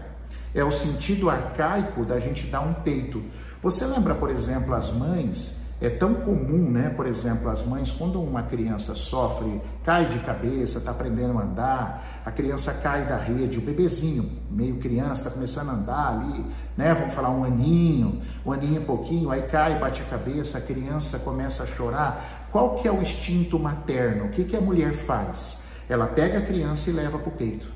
É 0.52 0.64
o 0.64 0.72
sentido 0.72 1.30
arcaico 1.30 2.04
da 2.04 2.18
gente 2.18 2.48
dar 2.48 2.60
um 2.60 2.74
peito. 2.74 3.22
Você 3.62 3.86
lembra, 3.86 4.14
por 4.14 4.28
exemplo, 4.28 4.74
as 4.74 4.92
mães 4.92 5.61
é 5.82 5.90
tão 5.90 6.14
comum, 6.14 6.70
né? 6.70 6.90
Por 6.90 7.06
exemplo, 7.06 7.50
as 7.50 7.66
mães, 7.66 7.90
quando 7.90 8.22
uma 8.22 8.44
criança 8.44 8.94
sofre, 8.94 9.60
cai 9.82 10.06
de 10.06 10.20
cabeça, 10.20 10.78
está 10.78 10.92
aprendendo 10.92 11.36
a 11.36 11.42
andar, 11.42 12.22
a 12.24 12.30
criança 12.30 12.72
cai 12.74 13.04
da 13.04 13.16
rede, 13.16 13.58
o 13.58 13.60
bebezinho, 13.60 14.30
meio 14.48 14.76
criança, 14.76 15.24
está 15.24 15.30
começando 15.30 15.70
a 15.70 15.72
andar 15.72 16.08
ali, 16.12 16.46
né? 16.76 16.94
Vamos 16.94 17.12
falar 17.14 17.30
um 17.30 17.42
aninho, 17.42 18.22
um 18.46 18.52
aninho 18.52 18.80
e 18.80 18.84
pouquinho, 18.84 19.28
aí 19.30 19.42
cai, 19.42 19.76
bate 19.80 20.02
a 20.02 20.04
cabeça, 20.04 20.58
a 20.58 20.60
criança 20.60 21.18
começa 21.18 21.64
a 21.64 21.66
chorar. 21.66 22.48
Qual 22.52 22.76
que 22.76 22.86
é 22.86 22.92
o 22.92 23.02
instinto 23.02 23.58
materno? 23.58 24.26
O 24.26 24.28
que, 24.28 24.44
que 24.44 24.56
a 24.56 24.60
mulher 24.60 24.92
faz? 24.92 25.64
Ela 25.88 26.06
pega 26.06 26.38
a 26.38 26.42
criança 26.42 26.90
e 26.90 26.92
leva 26.92 27.18
para 27.18 27.28
o 27.28 27.32
peito. 27.32 27.66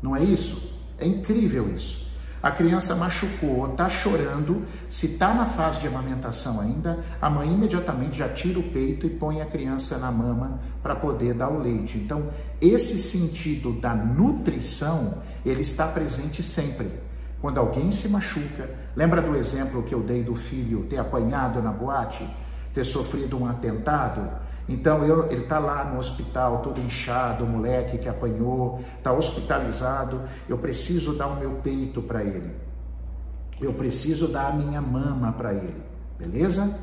Não 0.00 0.14
é 0.14 0.22
isso? 0.22 0.72
É 0.98 1.06
incrível 1.06 1.68
isso. 1.74 2.05
A 2.46 2.52
criança 2.52 2.94
machucou, 2.94 3.68
está 3.72 3.88
chorando, 3.88 4.64
se 4.88 5.06
está 5.06 5.34
na 5.34 5.46
fase 5.46 5.80
de 5.80 5.88
amamentação 5.88 6.60
ainda, 6.60 7.04
a 7.20 7.28
mãe 7.28 7.52
imediatamente 7.52 8.16
já 8.18 8.28
tira 8.28 8.60
o 8.60 8.70
peito 8.70 9.04
e 9.04 9.10
põe 9.10 9.42
a 9.42 9.46
criança 9.46 9.98
na 9.98 10.12
mama 10.12 10.60
para 10.80 10.94
poder 10.94 11.34
dar 11.34 11.48
o 11.48 11.58
leite. 11.58 11.98
Então, 11.98 12.30
esse 12.60 13.00
sentido 13.00 13.72
da 13.80 13.96
nutrição, 13.96 15.24
ele 15.44 15.62
está 15.62 15.88
presente 15.88 16.40
sempre. 16.40 16.88
Quando 17.40 17.58
alguém 17.58 17.90
se 17.90 18.10
machuca, 18.10 18.70
lembra 18.94 19.20
do 19.20 19.34
exemplo 19.34 19.82
que 19.82 19.92
eu 19.92 20.04
dei 20.04 20.22
do 20.22 20.36
filho 20.36 20.84
ter 20.84 20.98
apanhado 20.98 21.60
na 21.60 21.72
boate, 21.72 22.24
ter 22.76 22.84
sofrido 22.84 23.38
um 23.38 23.46
atentado? 23.46 24.28
Então 24.68 25.02
eu, 25.06 25.30
ele 25.30 25.44
está 25.44 25.58
lá 25.58 25.84
no 25.84 25.98
hospital, 25.98 26.60
todo 26.60 26.78
inchado, 26.78 27.44
o 27.44 27.48
moleque 27.48 27.96
que 27.96 28.08
apanhou, 28.08 28.84
está 28.98 29.12
hospitalizado. 29.12 30.20
Eu 30.46 30.58
preciso 30.58 31.16
dar 31.16 31.28
o 31.28 31.36
meu 31.36 31.52
peito 31.62 32.02
para 32.02 32.22
ele. 32.22 32.50
Eu 33.58 33.72
preciso 33.72 34.28
dar 34.28 34.48
a 34.48 34.52
minha 34.52 34.82
mama 34.82 35.32
para 35.32 35.54
ele, 35.54 35.82
beleza? 36.18 36.78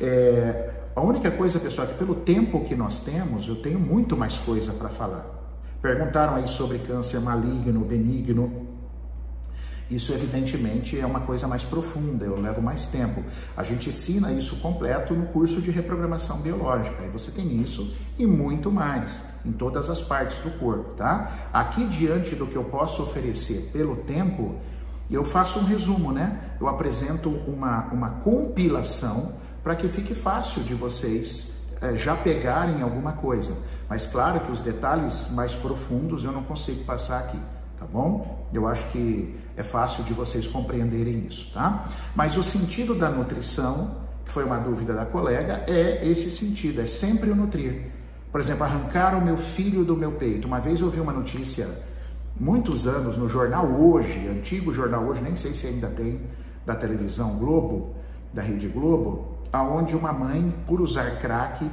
É, 0.00 0.70
a 0.96 1.02
única 1.02 1.30
coisa, 1.30 1.60
pessoal, 1.60 1.86
é 1.86 1.90
que 1.90 1.98
pelo 1.98 2.14
tempo 2.14 2.64
que 2.64 2.74
nós 2.74 3.04
temos, 3.04 3.46
eu 3.46 3.56
tenho 3.56 3.78
muito 3.78 4.16
mais 4.16 4.38
coisa 4.38 4.72
para 4.72 4.88
falar. 4.88 5.26
Perguntaram 5.82 6.36
aí 6.36 6.48
sobre 6.48 6.78
câncer 6.78 7.20
maligno, 7.20 7.80
benigno. 7.80 8.63
Isso, 9.90 10.14
evidentemente, 10.14 10.98
é 10.98 11.04
uma 11.04 11.20
coisa 11.20 11.46
mais 11.46 11.64
profunda, 11.64 12.24
eu 12.24 12.40
levo 12.40 12.62
mais 12.62 12.86
tempo. 12.86 13.22
A 13.54 13.62
gente 13.62 13.90
ensina 13.90 14.32
isso 14.32 14.56
completo 14.56 15.14
no 15.14 15.26
curso 15.26 15.60
de 15.60 15.70
reprogramação 15.70 16.38
biológica, 16.38 17.04
e 17.04 17.08
você 17.08 17.30
tem 17.30 17.60
isso 17.60 17.94
e 18.18 18.26
muito 18.26 18.70
mais 18.70 19.24
em 19.44 19.52
todas 19.52 19.90
as 19.90 20.00
partes 20.00 20.38
do 20.38 20.50
corpo, 20.58 20.94
tá? 20.94 21.50
Aqui, 21.52 21.84
diante 21.84 22.34
do 22.34 22.46
que 22.46 22.56
eu 22.56 22.64
posso 22.64 23.02
oferecer 23.02 23.70
pelo 23.72 23.96
tempo, 23.96 24.54
eu 25.10 25.22
faço 25.22 25.58
um 25.58 25.64
resumo, 25.64 26.12
né? 26.12 26.56
Eu 26.58 26.66
apresento 26.66 27.28
uma, 27.28 27.84
uma 27.92 28.10
compilação 28.20 29.34
para 29.62 29.76
que 29.76 29.86
fique 29.88 30.14
fácil 30.14 30.62
de 30.62 30.72
vocês 30.72 31.62
é, 31.82 31.94
já 31.94 32.16
pegarem 32.16 32.80
alguma 32.80 33.12
coisa. 33.12 33.54
Mas, 33.86 34.06
claro 34.06 34.40
que 34.40 34.50
os 34.50 34.62
detalhes 34.62 35.30
mais 35.32 35.54
profundos 35.54 36.24
eu 36.24 36.32
não 36.32 36.42
consigo 36.42 36.84
passar 36.84 37.18
aqui 37.18 37.38
tá 37.78 37.86
bom? 37.86 38.46
Eu 38.52 38.66
acho 38.66 38.88
que 38.90 39.34
é 39.56 39.62
fácil 39.62 40.04
de 40.04 40.12
vocês 40.12 40.46
compreenderem 40.46 41.26
isso, 41.26 41.52
tá? 41.52 41.86
Mas 42.14 42.36
o 42.36 42.42
sentido 42.42 42.94
da 42.94 43.10
nutrição, 43.10 43.96
que 44.24 44.32
foi 44.32 44.44
uma 44.44 44.58
dúvida 44.58 44.92
da 44.92 45.04
colega, 45.04 45.64
é 45.66 46.06
esse 46.06 46.30
sentido, 46.30 46.80
é 46.80 46.86
sempre 46.86 47.30
o 47.30 47.36
nutrir. 47.36 47.92
Por 48.30 48.40
exemplo, 48.40 48.64
arrancar 48.64 49.16
o 49.16 49.24
meu 49.24 49.36
filho 49.36 49.84
do 49.84 49.96
meu 49.96 50.12
peito. 50.12 50.48
Uma 50.48 50.58
vez 50.58 50.80
eu 50.80 50.86
ouvi 50.86 51.00
uma 51.00 51.12
notícia, 51.12 51.68
muitos 52.38 52.86
anos, 52.86 53.16
no 53.16 53.28
jornal 53.28 53.66
Hoje, 53.66 54.26
antigo 54.28 54.72
jornal 54.72 55.04
Hoje, 55.04 55.22
nem 55.22 55.36
sei 55.36 55.52
se 55.52 55.66
ainda 55.68 55.88
tem, 55.88 56.20
da 56.66 56.74
televisão 56.74 57.38
Globo, 57.38 57.94
da 58.32 58.42
Rede 58.42 58.66
Globo, 58.68 59.38
aonde 59.52 59.94
uma 59.94 60.12
mãe, 60.12 60.52
por 60.66 60.80
usar 60.80 61.18
crack, 61.20 61.64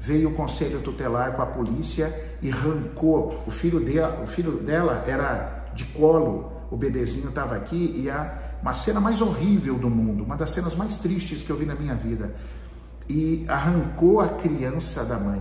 veio 0.00 0.30
o 0.30 0.34
conselho 0.34 0.80
tutelar 0.80 1.34
com 1.34 1.42
a 1.42 1.46
polícia 1.46 2.12
e 2.40 2.52
arrancou 2.52 3.42
o 3.46 3.50
filho 3.50 3.80
dela, 3.80 4.22
o 4.22 4.26
filho 4.26 4.58
dela 4.58 5.04
era 5.06 5.66
de 5.74 5.84
colo, 5.86 6.52
o 6.70 6.76
bebezinho 6.76 7.28
estava 7.28 7.56
aqui 7.56 8.02
e 8.02 8.10
a 8.10 8.46
uma 8.60 8.74
cena 8.74 9.00
mais 9.00 9.20
horrível 9.20 9.78
do 9.78 9.88
mundo, 9.88 10.24
uma 10.24 10.36
das 10.36 10.50
cenas 10.50 10.74
mais 10.74 10.96
tristes 10.98 11.42
que 11.42 11.50
eu 11.50 11.56
vi 11.56 11.64
na 11.64 11.74
minha 11.74 11.94
vida. 11.94 12.34
E 13.08 13.46
arrancou 13.48 14.20
a 14.20 14.28
criança 14.28 15.04
da 15.04 15.18
mãe. 15.18 15.40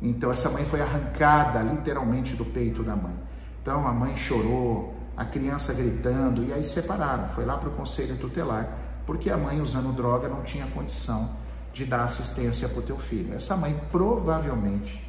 Então 0.00 0.32
essa 0.32 0.48
mãe 0.50 0.64
foi 0.64 0.80
arrancada 0.80 1.60
literalmente 1.60 2.34
do 2.34 2.44
peito 2.44 2.82
da 2.82 2.96
mãe. 2.96 3.14
Então 3.60 3.86
a 3.86 3.92
mãe 3.92 4.16
chorou, 4.16 4.94
a 5.16 5.24
criança 5.24 5.74
gritando 5.74 6.44
e 6.44 6.52
aí 6.52 6.64
separaram. 6.64 7.28
Foi 7.30 7.44
lá 7.44 7.56
para 7.56 7.68
o 7.68 7.72
conselho 7.72 8.16
tutelar 8.16 8.88
porque 9.08 9.30
a 9.30 9.38
mãe 9.38 9.58
usando 9.60 9.94
droga 9.94 10.28
não 10.28 10.42
tinha 10.42 10.66
condição 10.66 11.30
de 11.72 11.86
dar 11.86 12.04
assistência 12.04 12.68
para 12.68 12.80
o 12.80 12.82
teu 12.82 12.98
filho. 12.98 13.34
Essa 13.34 13.56
mãe 13.56 13.74
provavelmente 13.90 15.07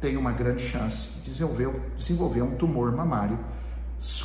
tem 0.00 0.16
uma 0.16 0.32
grande 0.32 0.66
chance 0.66 1.18
de 1.20 1.30
desenvolver, 1.30 1.70
desenvolver 1.96 2.42
um 2.42 2.56
tumor 2.56 2.90
mamário 2.92 3.38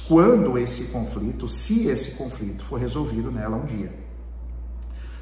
quando 0.07 0.57
esse 0.57 0.91
conflito, 0.91 1.49
se 1.49 1.87
esse 1.89 2.11
conflito 2.11 2.63
for 2.63 2.79
resolvido 2.79 3.29
nela 3.29 3.57
um 3.57 3.65
dia. 3.65 3.91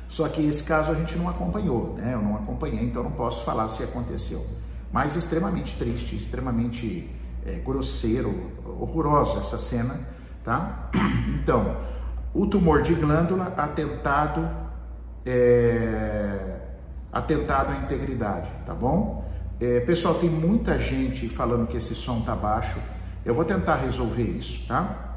Só 0.08 0.28
que 0.30 0.46
esse 0.46 0.64
caso 0.64 0.92
a 0.92 0.96
gente 0.96 1.18
não 1.18 1.28
acompanhou, 1.28 1.96
né? 1.96 2.14
Eu 2.14 2.22
não 2.22 2.36
acompanhei, 2.36 2.84
então 2.86 3.02
não 3.02 3.12
posso 3.12 3.44
falar 3.44 3.68
se 3.70 3.84
aconteceu. 3.84 4.46
Mas 4.92 5.16
extremamente 5.16 5.76
triste, 5.76 6.16
extremamente 6.16 7.10
é, 7.44 7.54
grosseiro, 7.54 8.52
horrorosa 8.80 9.40
essa 9.40 9.58
cena, 9.58 10.00
tá? 10.44 10.90
Então, 11.44 11.76
o 12.34 12.46
tumor 12.46 12.84
de 12.84 12.94
glândula, 12.94 13.54
atentado, 13.58 14.50
é, 15.26 16.60
atentado 17.12 17.72
à 17.72 17.78
integridade, 17.78 18.50
tá 18.66 18.74
bom? 18.74 19.23
É, 19.64 19.80
pessoal, 19.80 20.16
tem 20.16 20.30
muita 20.30 20.78
gente 20.78 21.30
falando 21.30 21.66
que 21.66 21.78
esse 21.78 21.96
som 21.96 22.20
tá 22.20 22.36
baixo. 22.36 22.78
Eu 23.24 23.34
vou 23.34 23.46
tentar 23.46 23.76
resolver 23.76 24.24
isso, 24.24 24.68
tá? 24.68 25.12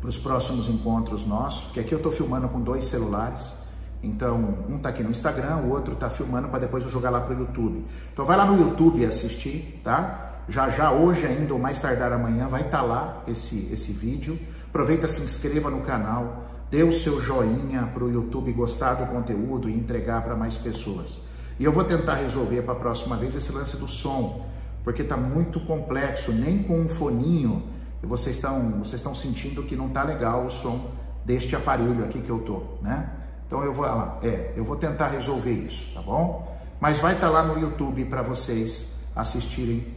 para 0.00 0.08
os 0.10 0.18
próximos 0.18 0.68
encontros 0.68 1.26
nossos, 1.26 1.64
porque 1.64 1.80
aqui 1.80 1.92
eu 1.92 1.96
estou 1.96 2.12
filmando 2.12 2.48
com 2.48 2.60
dois 2.60 2.84
celulares. 2.84 3.52
Então, 4.00 4.64
um 4.68 4.76
está 4.76 4.90
aqui 4.90 5.02
no 5.02 5.10
Instagram, 5.10 5.56
o 5.56 5.70
outro 5.70 5.94
está 5.94 6.08
filmando 6.08 6.46
para 6.46 6.60
depois 6.60 6.84
eu 6.84 6.90
jogar 6.90 7.10
lá 7.10 7.20
para 7.20 7.34
o 7.34 7.40
YouTube. 7.40 7.84
Então, 8.12 8.24
vai 8.24 8.36
lá 8.36 8.44
no 8.44 8.56
YouTube 8.60 9.04
assistir, 9.04 9.80
tá? 9.82 10.44
Já 10.48 10.70
já 10.70 10.92
hoje 10.92 11.26
ainda 11.26 11.52
ou 11.52 11.58
mais 11.58 11.80
tardar 11.80 12.12
amanhã 12.12 12.46
vai 12.46 12.60
estar 12.60 12.78
tá 12.78 12.84
lá 12.84 13.24
esse, 13.26 13.68
esse 13.72 13.90
vídeo. 13.90 14.38
Aproveita, 14.68 15.08
se 15.08 15.20
inscreva 15.20 15.68
no 15.68 15.80
canal, 15.80 16.44
dê 16.70 16.84
o 16.84 16.92
seu 16.92 17.20
joinha 17.20 17.90
para 17.92 18.04
o 18.04 18.12
YouTube 18.12 18.52
gostar 18.52 18.94
do 18.94 19.06
conteúdo 19.06 19.68
e 19.68 19.74
entregar 19.74 20.22
para 20.22 20.36
mais 20.36 20.56
pessoas. 20.56 21.26
E 21.58 21.64
eu 21.64 21.72
vou 21.72 21.84
tentar 21.84 22.14
resolver 22.14 22.62
para 22.62 22.72
a 22.72 22.76
próxima 22.76 23.16
vez 23.16 23.34
esse 23.34 23.52
lance 23.52 23.76
do 23.76 23.88
som, 23.88 24.46
porque 24.84 25.02
está 25.02 25.16
muito 25.16 25.58
complexo, 25.60 26.32
nem 26.32 26.62
com 26.62 26.80
um 26.80 26.88
foninho 26.88 27.76
vocês 28.06 28.36
estão, 28.36 28.70
vocês 28.78 28.94
estão 28.94 29.14
sentindo 29.14 29.62
que 29.62 29.74
não 29.74 29.88
está 29.88 30.02
legal 30.02 30.46
o 30.46 30.50
som 30.50 30.90
deste 31.24 31.56
aparelho 31.56 32.04
aqui 32.04 32.20
que 32.20 32.30
eu 32.30 32.38
tô, 32.40 32.62
né? 32.80 33.10
Então 33.46 33.62
eu 33.62 33.72
vou 33.72 33.84
lá, 33.84 34.18
é, 34.22 34.52
eu 34.56 34.64
vou 34.64 34.76
tentar 34.76 35.08
resolver 35.08 35.52
isso, 35.52 35.94
tá 35.94 36.00
bom? 36.00 36.56
Mas 36.80 36.98
vai 36.98 37.14
estar 37.14 37.26
tá 37.26 37.32
lá 37.32 37.42
no 37.42 37.58
YouTube 37.58 38.04
para 38.06 38.22
vocês 38.22 39.00
assistirem 39.14 39.96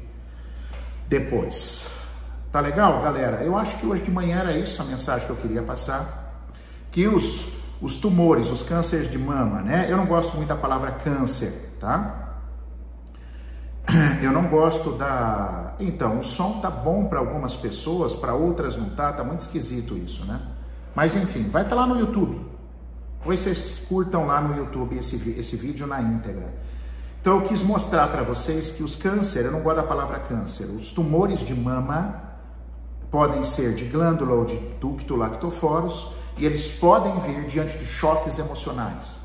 depois. 1.08 1.88
Tá 2.52 2.60
legal, 2.62 3.02
galera? 3.02 3.44
Eu 3.44 3.56
acho 3.56 3.78
que 3.78 3.86
hoje 3.86 4.04
de 4.04 4.12
manhã 4.12 4.40
era 4.40 4.58
isso 4.58 4.82
a 4.82 4.86
mensagem 4.86 5.26
que 5.26 5.32
eu 5.32 5.36
queria 5.36 5.62
passar. 5.62 6.48
Que 6.92 7.08
os, 7.08 7.60
os 7.82 7.98
tumores, 7.98 8.52
os 8.52 8.62
cânceres 8.62 9.10
de 9.10 9.18
mama, 9.18 9.62
né? 9.62 9.88
Eu 9.90 9.98
não 9.98 10.06
gosto 10.06 10.36
muito 10.36 10.50
da 10.50 10.56
palavra 10.56 10.92
câncer, 10.92 11.76
tá? 11.80 12.38
Eu 14.22 14.32
não 14.32 14.48
gosto 14.48 14.92
da. 14.94 15.76
Então, 15.80 16.20
o 16.20 16.24
som 16.24 16.60
tá 16.60 16.70
bom 16.70 17.06
para 17.06 17.20
algumas 17.20 17.56
pessoas, 17.56 18.14
para 18.14 18.34
outras 18.34 18.76
não 18.76 18.90
tá, 18.90 19.14
tá 19.14 19.24
muito 19.24 19.42
esquisito 19.42 19.98
isso, 19.98 20.26
né? 20.26 20.42
Mas 20.94 21.16
enfim, 21.16 21.50
vai 21.50 21.64
estar 21.64 21.76
tá 21.76 21.82
lá 21.82 21.88
no 21.88 22.00
YouTube. 22.00 22.46
Depois 23.20 23.40
vocês 23.40 23.86
curtam 23.88 24.26
lá 24.26 24.42
no 24.42 24.58
YouTube 24.58 24.98
esse, 24.98 25.16
esse 25.38 25.56
vídeo 25.56 25.88
na 25.88 26.02
íntegra. 26.02 26.54
Então 27.22 27.40
eu 27.40 27.48
quis 27.48 27.62
mostrar 27.62 28.08
para 28.08 28.24
vocês 28.24 28.72
que 28.72 28.84
os 28.84 28.96
cânceres, 28.96 29.48
eu 29.48 29.52
não 29.52 29.62
gosto 29.62 29.78
da 29.78 29.84
palavra 29.84 30.20
câncer, 30.20 30.66
os 30.66 30.94
tumores 30.94 31.42
de 31.42 31.54
mama 31.54 32.30
podem 33.12 33.44
ser 33.44 33.74
de 33.76 33.86
glândula 33.86 34.36
ou 34.36 34.46
de 34.46 34.58
ducto 34.80 35.16
lactoforos 35.16 36.14
e 36.40 36.46
eles 36.46 36.72
podem 36.78 37.20
vir 37.20 37.48
diante 37.48 37.78
de 37.78 37.86
choques 37.86 38.40
emocionais, 38.40 39.20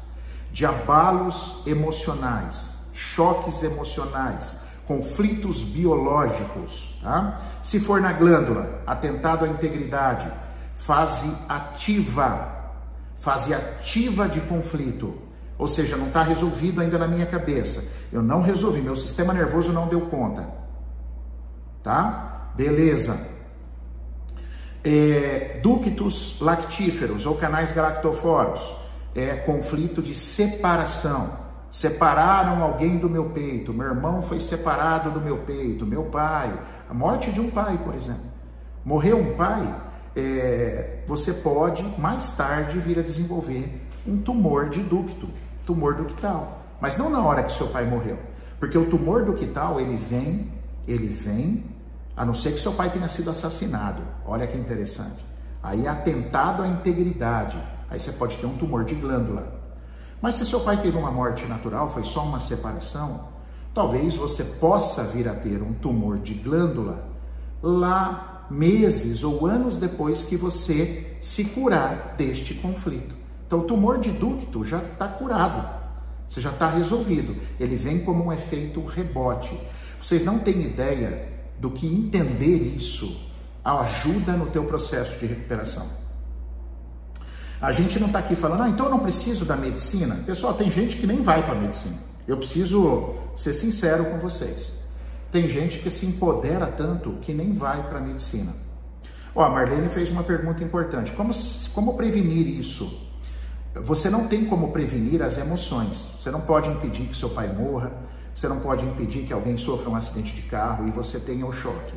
de 0.53 0.67
abalos 0.67 1.63
emocionais, 1.67 2.75
choques 2.93 3.63
emocionais, 3.63 4.61
conflitos 4.87 5.65
biológicos. 5.65 6.99
Tá? 7.03 7.41
Se 7.63 7.81
for 7.81 8.01
na 8.01 8.13
glândula, 8.13 8.83
atentado 8.87 9.45
à 9.45 9.49
integridade, 9.49 10.31
fase 10.75 11.35
ativa, 11.49 12.75
fase 13.21 13.55
ativa 13.55 14.29
de 14.29 14.41
conflito 14.43 15.25
ou 15.59 15.69
seja, 15.69 15.97
não 15.97 16.09
está 16.09 16.23
resolvido 16.23 16.81
ainda 16.81 16.99
na 16.99 17.07
minha 17.07 17.27
cabeça. 17.27 17.93
Eu 18.13 18.23
não 18.23 18.43
resolvi, 18.43 18.81
meu 18.81 18.97
sistema 18.97 19.33
nervoso 19.33 19.73
não 19.73 19.89
deu 19.89 20.03
conta. 20.03 20.49
Tá? 21.83 22.51
Beleza. 22.57 23.19
É, 24.85 25.59
ductos 25.63 26.41
lactíferos 26.41 27.25
ou 27.27 27.37
canais 27.37 27.73
galactoforos. 27.73 28.75
É 29.15 29.37
conflito 29.37 30.03
de 30.03 30.15
separação. 30.15 31.39
Separaram 31.71 32.63
alguém 32.63 32.99
do 32.99 33.09
meu 33.09 33.31
peito. 33.31 33.73
Meu 33.73 33.87
irmão 33.87 34.23
foi 34.23 34.39
separado 34.39 35.11
do 35.11 35.21
meu 35.21 35.39
peito. 35.39 35.87
Meu 35.87 36.05
pai. 36.05 36.53
A 36.89 36.95
morte 36.95 37.33
de 37.33 37.41
um 37.41 37.51
pai, 37.51 37.79
por 37.83 37.95
exemplo. 37.95 38.35
Morreu 38.85 39.19
um 39.19 39.35
pai, 39.35 39.75
é, 40.15 40.99
você 41.07 41.33
pode 41.33 41.83
mais 41.99 42.37
tarde 42.37 42.79
vir 42.79 42.99
a 42.99 43.03
desenvolver 43.03 43.81
um 44.07 44.19
tumor 44.19 44.69
de 44.69 44.83
ducto, 44.83 45.29
tumor 45.65 45.95
ductal. 45.95 46.63
Mas 46.81 46.99
não 46.99 47.09
na 47.09 47.21
hora 47.25 47.43
que 47.45 47.53
seu 47.55 47.69
pai 47.69 47.87
morreu. 47.87 48.19
Porque 48.61 48.77
o 48.77 48.87
tumor 48.87 49.25
ductal, 49.25 49.81
ele 49.81 49.97
vem, 49.97 50.53
ele 50.87 51.09
vem, 51.09 51.65
a 52.17 52.25
não 52.25 52.35
ser 52.35 52.53
que 52.53 52.61
seu 52.61 52.73
pai 52.73 52.91
tenha 52.91 53.09
sido 53.09 53.31
assassinado. 53.31 54.03
Olha 54.25 54.47
que 54.47 54.57
interessante. 54.57 55.25
Aí 55.63 55.87
atentado 55.89 56.63
à 56.63 56.69
integridade. 56.69 57.61
Aí 57.91 57.99
você 57.99 58.13
pode 58.13 58.37
ter 58.37 58.47
um 58.47 58.57
tumor 58.57 58.85
de 58.85 58.95
glândula. 58.95 59.63
Mas 60.21 60.37
se 60.37 60.47
seu 60.47 60.61
pai 60.61 60.81
teve 60.81 60.97
uma 60.97 61.11
morte 61.11 61.45
natural, 61.47 61.89
foi 61.89 62.03
só 62.03 62.23
uma 62.23 62.41
separação, 62.41 63.29
talvez 63.75 64.17
você 64.17 64.43
possa 64.43 65.03
vir 65.03 65.29
a 65.29 65.35
ter 65.35 65.63
um 65.63 65.75
tumor 65.75 66.19
de 66.19 66.35
glândula 66.35 67.07
lá 67.63 68.47
meses 68.51 69.23
ou 69.23 69.47
anos 69.47 69.77
depois 69.77 70.25
que 70.25 70.37
você 70.37 71.17
se 71.21 71.45
curar 71.47 72.15
deste 72.17 72.55
conflito. 72.55 73.15
Então, 73.47 73.61
o 73.61 73.65
tumor 73.65 73.99
de 73.99 74.11
ducto 74.13 74.65
já 74.65 74.79
está 74.79 75.07
curado, 75.09 75.69
você 76.29 76.41
já 76.41 76.51
está 76.51 76.69
resolvido. 76.69 77.37
Ele 77.61 77.77
vem 77.77 78.05
como 78.05 78.25
um 78.25 78.33
efeito 78.33 78.85
rebote. 78.85 79.59
Vocês 80.01 80.25
não 80.25 80.39
têm 80.39 80.63
ideia 80.63 81.34
do 81.59 81.71
que 81.71 81.87
entender 81.87 82.75
isso 82.77 83.33
ajuda 83.65 84.33
no 84.33 84.47
teu 84.47 84.65
processo 84.65 85.19
de 85.19 85.27
recuperação. 85.27 85.87
A 87.61 87.73
gente 87.73 87.99
não 87.99 88.09
está 88.09 88.19
aqui 88.19 88.37
falando, 88.37 88.63
ah, 88.63 88.69
então 88.69 88.87
eu 88.87 88.91
não 88.91 88.99
preciso 88.99 89.45
da 89.45 89.57
medicina. 89.57 90.17
Pessoal, 90.27 90.53
tem 90.53 90.71
gente 90.71 90.99
que 90.99 91.07
nem 91.07 91.23
vai 91.23 91.43
para 91.43 91.55
a 91.55 91.59
medicina. 91.59 91.97
Eu 92.29 92.37
preciso 92.37 93.15
ser 93.35 93.55
sincero 93.55 94.05
com 94.07 94.19
vocês. 94.19 94.85
Tem 95.31 95.49
gente 95.49 95.79
que 95.79 95.89
se 95.89 96.05
empodera 96.05 96.67
tanto 96.67 97.13
que 97.23 97.33
nem 97.33 97.53
vai 97.53 97.89
para 97.89 97.99
a 97.99 98.03
medicina. 98.03 98.53
Ó, 99.35 99.43
a 99.43 99.49
Marlene 99.49 99.89
fez 99.89 100.11
uma 100.11 100.23
pergunta 100.23 100.63
importante. 100.63 101.13
Como, 101.13 101.33
como 101.73 101.97
prevenir 101.97 102.47
isso? 102.47 103.11
Você 103.85 104.09
não 104.09 104.29
tem 104.29 104.45
como 104.45 104.71
prevenir 104.71 105.23
as 105.23 105.39
emoções. 105.39 106.15
Você 106.21 106.31
não 106.31 106.43
pode 106.43 106.71
impedir 106.71 107.07
que 107.07 107.17
seu 107.17 107.31
pai 107.31 107.53
morra, 107.53 107.93
você 108.35 108.49
não 108.49 108.59
pode 108.61 108.85
impedir 108.85 109.25
que 109.25 109.33
alguém 109.33 109.57
sofra 109.57 109.89
um 109.89 109.95
acidente 109.95 110.35
de 110.35 110.43
carro 110.43 110.89
e 110.89 110.91
você 110.91 111.21
tenha 111.21 111.47
o 111.47 111.53
choque. 111.53 111.95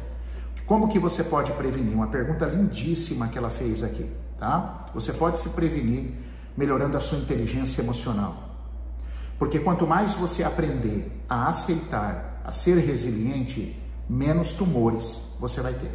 Como 0.67 0.89
que 0.89 0.99
você 0.99 1.23
pode 1.23 1.51
prevenir? 1.53 1.93
Uma 1.93 2.07
pergunta 2.07 2.45
lindíssima 2.45 3.29
que 3.29 3.37
ela 3.37 3.49
fez 3.49 3.83
aqui, 3.83 4.11
tá? 4.37 4.89
Você 4.93 5.13
pode 5.13 5.39
se 5.39 5.49
prevenir 5.49 6.13
melhorando 6.55 6.97
a 6.97 6.99
sua 6.99 7.17
inteligência 7.17 7.81
emocional. 7.81 8.35
Porque 9.39 9.59
quanto 9.59 9.87
mais 9.87 10.13
você 10.13 10.43
aprender 10.43 11.23
a 11.29 11.47
aceitar, 11.47 12.41
a 12.43 12.51
ser 12.51 12.77
resiliente, 12.79 13.81
menos 14.09 14.51
tumores 14.53 15.35
você 15.39 15.61
vai 15.61 15.73
ter. 15.73 15.91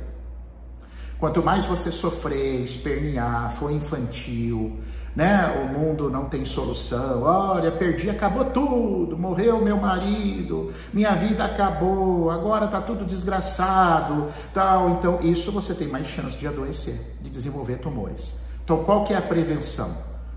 Quanto 1.18 1.42
mais 1.42 1.66
você 1.66 1.92
sofrer, 1.92 2.62
espernear, 2.62 3.56
for 3.58 3.70
infantil, 3.70 4.80
né? 5.14 5.62
O 5.62 5.78
mundo 5.78 6.10
não 6.10 6.24
tem 6.26 6.44
solução. 6.44 7.22
Olha, 7.22 7.70
perdi, 7.70 8.08
acabou 8.08 8.46
tudo. 8.46 9.16
Morreu 9.16 9.60
meu 9.60 9.76
marido, 9.76 10.72
minha 10.92 11.14
vida 11.14 11.44
acabou. 11.44 12.30
Agora 12.30 12.66
tá 12.66 12.80
tudo 12.80 13.04
desgraçado, 13.04 14.28
tal. 14.54 14.90
Então, 14.90 15.18
isso 15.20 15.52
você 15.52 15.74
tem 15.74 15.88
mais 15.88 16.06
chance 16.06 16.36
de 16.36 16.46
adoecer, 16.46 16.98
de 17.20 17.30
desenvolver 17.30 17.76
tumores. 17.78 18.40
Então, 18.64 18.84
qual 18.84 19.04
que 19.04 19.12
é 19.12 19.16
a 19.16 19.22
prevenção 19.22 19.94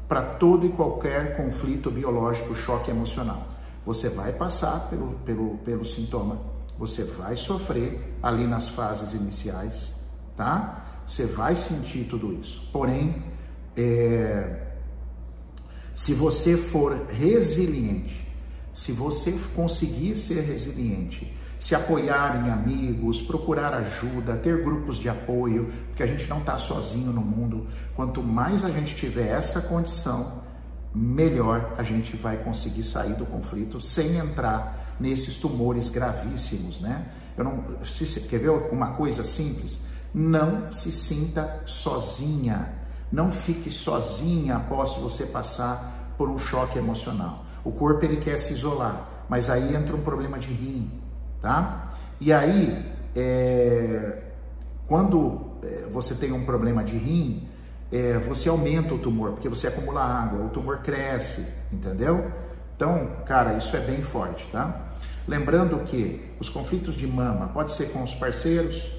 para 0.07 0.21
todo 0.21 0.65
e 0.65 0.69
qualquer 0.69 1.37
conflito 1.37 1.89
biológico, 1.89 2.55
choque 2.55 2.91
emocional? 2.91 3.43
Você 3.85 4.09
vai 4.09 4.31
passar 4.31 4.89
pelo, 4.89 5.11
pelo, 5.25 5.57
pelo 5.59 5.85
sintoma, 5.85 6.39
você 6.77 7.03
vai 7.03 7.35
sofrer 7.35 8.17
ali 8.21 8.45
nas 8.45 8.67
fases 8.67 9.13
iniciais, 9.13 9.95
tá? 10.35 10.83
Você 11.05 11.25
vai 11.25 11.55
sentir 11.55 12.05
tudo 12.05 12.33
isso. 12.33 12.67
Porém, 12.73 13.23
é, 13.77 14.64
se 15.95 16.13
você 16.13 16.57
for 16.57 17.07
resiliente, 17.09 18.27
se 18.73 18.91
você 18.91 19.31
conseguir 19.55 20.15
ser 20.15 20.41
resiliente, 20.41 21.33
se 21.57 21.73
apoiar 21.73 22.45
em 22.45 22.51
amigos, 22.51 23.21
procurar 23.21 23.73
ajuda, 23.73 24.35
ter 24.35 24.61
grupos 24.63 24.97
de 24.97 25.07
apoio, 25.07 25.71
porque 25.87 26.03
a 26.03 26.05
gente 26.05 26.27
não 26.27 26.39
está 26.39 26.57
sozinho 26.57 27.11
no 27.11 27.21
mundo. 27.21 27.67
Quanto 27.95 28.21
mais 28.21 28.65
a 28.65 28.69
gente 28.69 28.95
tiver 28.95 29.29
essa 29.29 29.61
condição, 29.61 30.43
melhor 30.93 31.73
a 31.77 31.83
gente 31.83 32.15
vai 32.17 32.37
conseguir 32.37 32.83
sair 32.83 33.13
do 33.13 33.25
conflito 33.25 33.79
sem 33.79 34.17
entrar 34.17 34.95
nesses 34.99 35.37
tumores 35.37 35.89
gravíssimos, 35.89 36.79
né? 36.81 37.05
Eu 37.37 37.43
não, 37.43 37.63
se, 37.85 38.27
quer 38.29 38.39
ver 38.39 38.49
uma 38.49 38.91
coisa 38.91 39.23
simples? 39.23 39.87
Não 40.13 40.71
se 40.71 40.91
sinta 40.91 41.61
sozinha. 41.65 42.84
Não 43.11 43.31
fique 43.31 43.69
sozinha 43.69 44.57
após 44.57 44.95
você 44.95 45.27
passar 45.27 46.13
por 46.17 46.29
um 46.29 46.37
choque 46.37 46.77
emocional. 46.77 47.45
O 47.63 47.71
corpo 47.71 48.03
ele 48.05 48.17
quer 48.17 48.37
se 48.37 48.53
isolar, 48.53 49.25
mas 49.29 49.49
aí 49.49 49.75
entra 49.75 49.95
um 49.95 50.01
problema 50.01 50.37
de 50.37 50.51
rim, 50.51 50.91
tá? 51.41 51.89
E 52.19 52.31
aí, 52.31 52.93
é, 53.15 54.23
quando 54.87 55.41
é, 55.63 55.87
você 55.91 56.15
tem 56.15 56.31
um 56.31 56.45
problema 56.45 56.83
de 56.83 56.97
rim, 56.97 57.47
é, 57.91 58.17
você 58.19 58.49
aumenta 58.49 58.93
o 58.93 58.99
tumor, 58.99 59.31
porque 59.31 59.49
você 59.49 59.67
acumula 59.67 60.01
água, 60.01 60.45
o 60.45 60.49
tumor 60.49 60.79
cresce, 60.79 61.47
entendeu? 61.71 62.31
Então, 62.75 63.07
cara, 63.25 63.53
isso 63.55 63.75
é 63.75 63.79
bem 63.79 64.01
forte, 64.01 64.45
tá? 64.51 64.81
Lembrando 65.27 65.79
que 65.85 66.33
os 66.39 66.49
conflitos 66.49 66.95
de 66.95 67.07
mama 67.07 67.47
pode 67.47 67.71
ser 67.71 67.91
com 67.91 68.03
os 68.03 68.13
parceiros, 68.13 68.91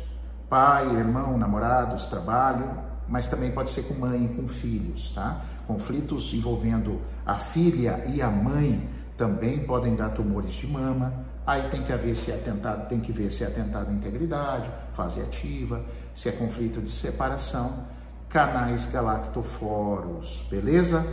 pai, 0.49 0.89
irmão, 0.97 1.37
namorados, 1.37 2.07
trabalho, 2.07 2.69
mas 3.09 3.29
também 3.29 3.51
pode 3.51 3.71
ser 3.71 3.83
com 3.83 3.95
mãe 3.95 4.25
e 4.25 4.29
com 4.29 4.49
filhos, 4.49 5.13
tá? 5.15 5.45
Conflitos 5.67 6.33
envolvendo 6.35 7.01
a 7.25 7.37
filha 7.39 8.03
e 8.07 8.21
a 8.21 8.31
mãe 8.31 8.89
também 9.17 9.61
podem 9.61 9.95
dar 9.95 10.11
tumores 10.11 10.53
de 10.53 10.67
mama. 10.67 11.25
Aí 11.47 11.69
tem 11.71 11.83
que 11.83 11.95
ver 11.95 12.17
se 12.17 12.33
é 12.33 12.35
atentado, 12.35 12.89
tem 12.89 13.01
que 13.01 13.13
ver 13.13 13.31
se 13.31 13.45
é 13.45 13.47
atentado 13.47 13.91
à 13.91 13.93
integridade, 13.93 14.69
fase 14.95 15.21
ativa, 15.21 15.85
se 16.15 16.29
é 16.29 16.33
conflito 16.33 16.81
de 16.81 16.91
separação, 16.91 17.87
canais 18.29 18.91
galactoforos, 18.91 20.49
beleza? 20.51 21.05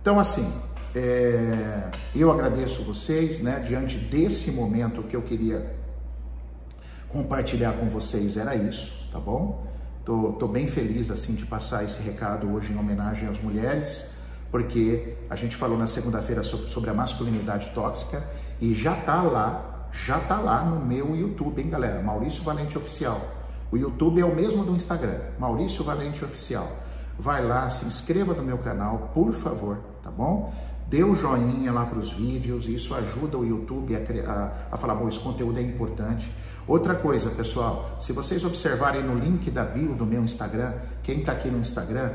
Então 0.00 0.20
assim, 0.20 0.50
é, 0.94 1.90
eu 2.14 2.30
agradeço 2.30 2.82
vocês, 2.84 3.40
né? 3.40 3.60
Diante 3.66 3.98
desse 3.98 4.52
momento 4.52 5.02
que 5.02 5.16
eu 5.16 5.22
queria 5.22 5.76
compartilhar 7.08 7.72
com 7.72 7.88
vocês 7.88 8.36
era 8.36 8.54
isso, 8.54 9.08
tá 9.10 9.18
bom? 9.18 9.69
Tô, 10.04 10.32
tô 10.32 10.48
bem 10.48 10.66
feliz 10.66 11.10
assim 11.10 11.34
de 11.34 11.44
passar 11.44 11.84
esse 11.84 12.02
recado 12.02 12.50
hoje 12.52 12.72
em 12.72 12.76
homenagem 12.78 13.28
às 13.28 13.40
mulheres, 13.40 14.10
porque 14.50 15.14
a 15.28 15.36
gente 15.36 15.56
falou 15.56 15.78
na 15.78 15.86
segunda-feira 15.86 16.42
sobre, 16.42 16.70
sobre 16.70 16.90
a 16.90 16.94
masculinidade 16.94 17.70
tóxica 17.70 18.22
e 18.60 18.72
já 18.72 18.94
tá 18.96 19.22
lá, 19.22 19.88
já 19.92 20.18
tá 20.18 20.40
lá 20.40 20.64
no 20.64 20.84
meu 20.84 21.14
YouTube, 21.14 21.60
hein, 21.60 21.68
galera? 21.68 22.02
Maurício 22.02 22.42
Valente 22.42 22.78
Oficial. 22.78 23.20
O 23.70 23.76
YouTube 23.76 24.20
é 24.20 24.24
o 24.24 24.34
mesmo 24.34 24.64
do 24.64 24.72
Instagram, 24.74 25.20
Maurício 25.38 25.84
Valente 25.84 26.24
Oficial. 26.24 26.66
Vai 27.18 27.44
lá, 27.44 27.68
se 27.68 27.84
inscreva 27.84 28.32
no 28.32 28.42
meu 28.42 28.58
canal, 28.58 29.10
por 29.14 29.32
favor, 29.34 29.78
tá 30.02 30.10
bom? 30.10 30.52
Dê 30.88 31.04
um 31.04 31.14
joinha 31.14 31.70
lá 31.70 31.86
para 31.86 31.98
os 31.98 32.10
vídeos, 32.12 32.66
isso 32.66 32.94
ajuda 32.94 33.38
o 33.38 33.44
YouTube 33.44 33.94
a, 33.94 33.98
a, 33.98 34.52
a 34.72 34.76
falar, 34.76 34.94
bom, 34.94 35.06
esse 35.06 35.20
conteúdo 35.20 35.58
é 35.58 35.62
importante. 35.62 36.32
Outra 36.66 36.94
coisa, 36.94 37.30
pessoal, 37.30 37.96
se 38.00 38.12
vocês 38.12 38.44
observarem 38.44 39.02
no 39.02 39.14
link 39.14 39.50
da 39.50 39.64
bio 39.64 39.94
do 39.94 40.06
meu 40.06 40.22
Instagram, 40.22 40.74
quem 41.02 41.20
está 41.20 41.32
aqui 41.32 41.48
no 41.48 41.58
Instagram, 41.58 42.12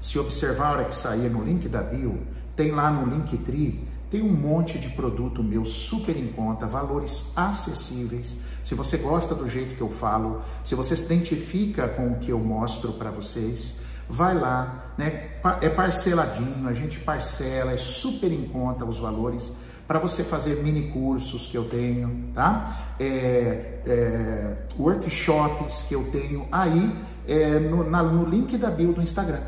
se 0.00 0.18
observar 0.18 0.66
a 0.66 0.72
hora 0.72 0.84
que 0.84 0.94
sair 0.94 1.30
no 1.30 1.44
link 1.44 1.68
da 1.68 1.82
bio, 1.82 2.20
tem 2.56 2.72
lá 2.72 2.90
no 2.90 3.08
Linktree, 3.08 3.88
tem 4.10 4.20
um 4.20 4.32
monte 4.32 4.78
de 4.78 4.90
produto 4.90 5.42
meu 5.42 5.64
super 5.64 6.16
em 6.16 6.28
conta, 6.28 6.66
valores 6.66 7.32
acessíveis. 7.36 8.38
Se 8.62 8.74
você 8.74 8.98
gosta 8.98 9.34
do 9.34 9.48
jeito 9.48 9.74
que 9.74 9.80
eu 9.80 9.90
falo, 9.90 10.42
se 10.64 10.74
você 10.74 10.96
se 10.96 11.06
identifica 11.06 11.88
com 11.88 12.08
o 12.08 12.18
que 12.18 12.30
eu 12.30 12.38
mostro 12.38 12.92
para 12.92 13.10
vocês, 13.10 13.80
vai 14.08 14.38
lá, 14.38 14.92
né? 14.98 15.30
É 15.60 15.68
parceladinho, 15.68 16.68
a 16.68 16.74
gente 16.74 17.00
parcela, 17.00 17.72
é 17.72 17.78
super 17.78 18.30
em 18.30 18.46
conta 18.48 18.84
os 18.84 18.98
valores 18.98 19.52
para 19.92 19.98
você 19.98 20.24
fazer 20.24 20.62
mini 20.62 20.88
cursos 20.88 21.46
que 21.46 21.54
eu 21.54 21.68
tenho, 21.68 22.30
tá? 22.34 22.94
É, 22.98 23.82
é, 23.86 24.56
workshops 24.78 25.82
que 25.86 25.94
eu 25.94 26.10
tenho 26.10 26.48
aí 26.50 26.98
é, 27.28 27.58
no, 27.58 27.84
na, 27.90 28.02
no 28.02 28.24
link 28.24 28.56
da 28.56 28.70
bio 28.70 28.94
do 28.94 29.02
Instagram. 29.02 29.42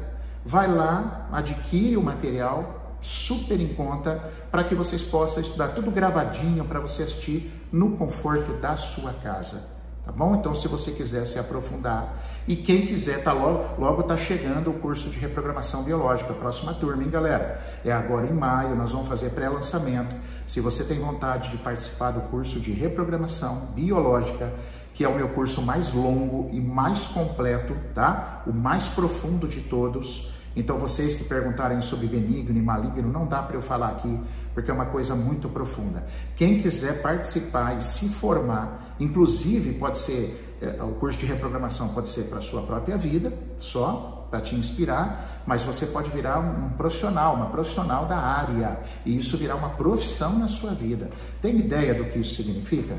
Vai 0.45 0.71
lá, 0.71 1.31
adquire 1.33 1.97
o 1.97 2.03
material 2.03 2.99
super 3.01 3.59
em 3.59 3.69
conta 3.69 4.23
para 4.51 4.65
que 4.65 4.75
vocês 4.75 5.03
possam 5.03 5.43
estudar 5.43 5.69
tudo 5.69 5.91
gravadinho 5.91 6.63
para 6.67 6.79
você 6.79 7.05
assistir 7.05 7.51
no 7.73 7.93
conforto 7.93 8.53
da 8.61 8.77
sua 8.77 9.15
casa 9.15 9.73
tá 10.05 10.13
bom? 10.13 10.37
Então, 10.37 10.55
se 10.55 10.69
você 10.69 10.93
quiser 10.93 11.27
se 11.27 11.39
aprofundar 11.39 12.15
e 12.47 12.57
quem 12.57 12.87
quiser, 12.87 13.23
tá 13.23 13.33
logo, 13.33 13.81
logo 13.81 14.03
tá 14.03 14.17
chegando 14.17 14.71
o 14.71 14.75
curso 14.75 15.09
de 15.09 15.19
reprogramação 15.19 15.83
biológica, 15.83 16.35
próxima 16.35 16.75
turma, 16.75 17.03
hein, 17.03 17.09
galera? 17.09 17.81
É 17.83 17.91
agora 17.91 18.27
em 18.27 18.35
maio, 18.35 18.77
nós 18.77 18.93
vamos 18.93 19.09
fazer 19.09 19.31
pré-lançamento. 19.31 20.15
Se 20.47 20.61
você 20.61 20.85
tem 20.85 21.01
vontade 21.01 21.51
de 21.51 21.57
participar 21.57 22.11
do 22.11 22.21
curso 22.29 22.61
de 22.61 22.71
reprogramação 22.73 23.69
biológica, 23.75 24.53
que 24.93 25.03
é 25.03 25.09
o 25.09 25.15
meu 25.15 25.31
curso 25.31 25.63
mais 25.63 25.93
longo 25.93 26.51
e 26.53 26.61
mais 26.61 27.07
completo, 27.07 27.75
tá? 27.95 28.43
O 28.47 28.53
mais 28.53 28.89
profundo 28.89 29.49
de 29.49 29.63
todos. 29.63 30.34
Então, 30.57 30.79
vocês 30.79 31.17
que 31.17 31.25
perguntarem 31.25 31.81
sobre 31.83 32.07
benigno 32.07 32.57
e 32.57 32.63
maligno, 32.63 33.11
não 33.11 33.27
dá 33.27 33.43
para 33.43 33.57
eu 33.57 33.63
falar 33.63 33.89
aqui, 33.89 34.21
porque 34.53 34.71
é 34.71 34.75
uma 34.75 34.87
coisa 34.87 35.15
muito 35.15 35.49
profunda. 35.49 36.07
Quem 36.37 36.61
quiser 36.61 37.03
participar 37.03 37.77
e 37.77 37.83
se 37.83 38.09
formar, 38.09 38.95
inclusive 39.01 39.75
pode 39.75 39.99
ser 39.99 40.55
é, 40.65 40.83
o 40.83 40.93
curso 40.93 41.19
de 41.19 41.27
reprogramação 41.27 41.89
pode 41.89 42.09
ser 42.09 42.25
para 42.25 42.39
a 42.39 42.43
sua 42.43 42.63
própria 42.63 42.97
vida, 42.97 43.33
só 43.59 44.27
para 44.31 44.41
te 44.41 44.55
inspirar, 44.55 45.43
mas 45.47 45.63
você 45.63 45.87
pode 45.87 46.11
virar 46.11 46.41
um, 46.41 46.67
um 46.67 46.71
profissional, 46.71 47.35
uma 47.35 47.47
profissional 47.47 48.07
da 48.07 48.17
área, 48.17 48.81
e 49.05 49.17
isso 49.17 49.37
virar 49.37 49.57
uma 49.57 49.71
profissão 49.71 50.39
na 50.39 50.49
sua 50.49 50.73
vida. 50.73 51.11
Tem 51.43 51.59
ideia 51.59 51.95
do 51.95 52.07
que 52.07 52.19
isso 52.19 52.35
significa? 52.35 52.97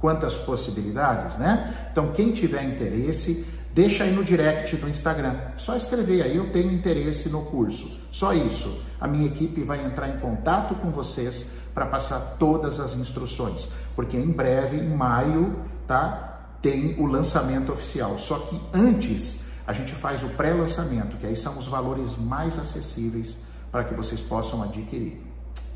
Quantas 0.00 0.34
possibilidades, 0.34 1.36
né? 1.38 1.88
Então, 1.90 2.12
quem 2.12 2.30
tiver 2.32 2.62
interesse, 2.62 3.46
Deixa 3.74 4.04
aí 4.04 4.12
no 4.12 4.24
direct 4.24 4.76
do 4.76 4.88
Instagram. 4.88 5.36
Só 5.56 5.76
escrever 5.76 6.22
aí, 6.22 6.36
eu 6.36 6.50
tenho 6.50 6.72
interesse 6.72 7.28
no 7.28 7.44
curso. 7.46 8.00
Só 8.10 8.32
isso. 8.32 8.82
A 9.00 9.06
minha 9.06 9.26
equipe 9.26 9.62
vai 9.62 9.84
entrar 9.84 10.08
em 10.08 10.18
contato 10.18 10.74
com 10.74 10.90
vocês 10.90 11.58
para 11.74 11.86
passar 11.86 12.36
todas 12.38 12.80
as 12.80 12.94
instruções, 12.94 13.68
porque 13.94 14.16
em 14.16 14.30
breve, 14.32 14.78
em 14.78 14.88
maio, 14.88 15.56
tá? 15.86 16.56
Tem 16.60 16.96
o 16.98 17.06
lançamento 17.06 17.70
oficial. 17.70 18.18
Só 18.18 18.38
que 18.38 18.60
antes 18.74 19.42
a 19.66 19.72
gente 19.72 19.94
faz 19.94 20.24
o 20.24 20.28
pré-lançamento, 20.30 21.16
que 21.18 21.26
aí 21.26 21.36
são 21.36 21.56
os 21.58 21.68
valores 21.68 22.16
mais 22.16 22.58
acessíveis 22.58 23.38
para 23.70 23.84
que 23.84 23.94
vocês 23.94 24.20
possam 24.20 24.62
adquirir 24.62 25.27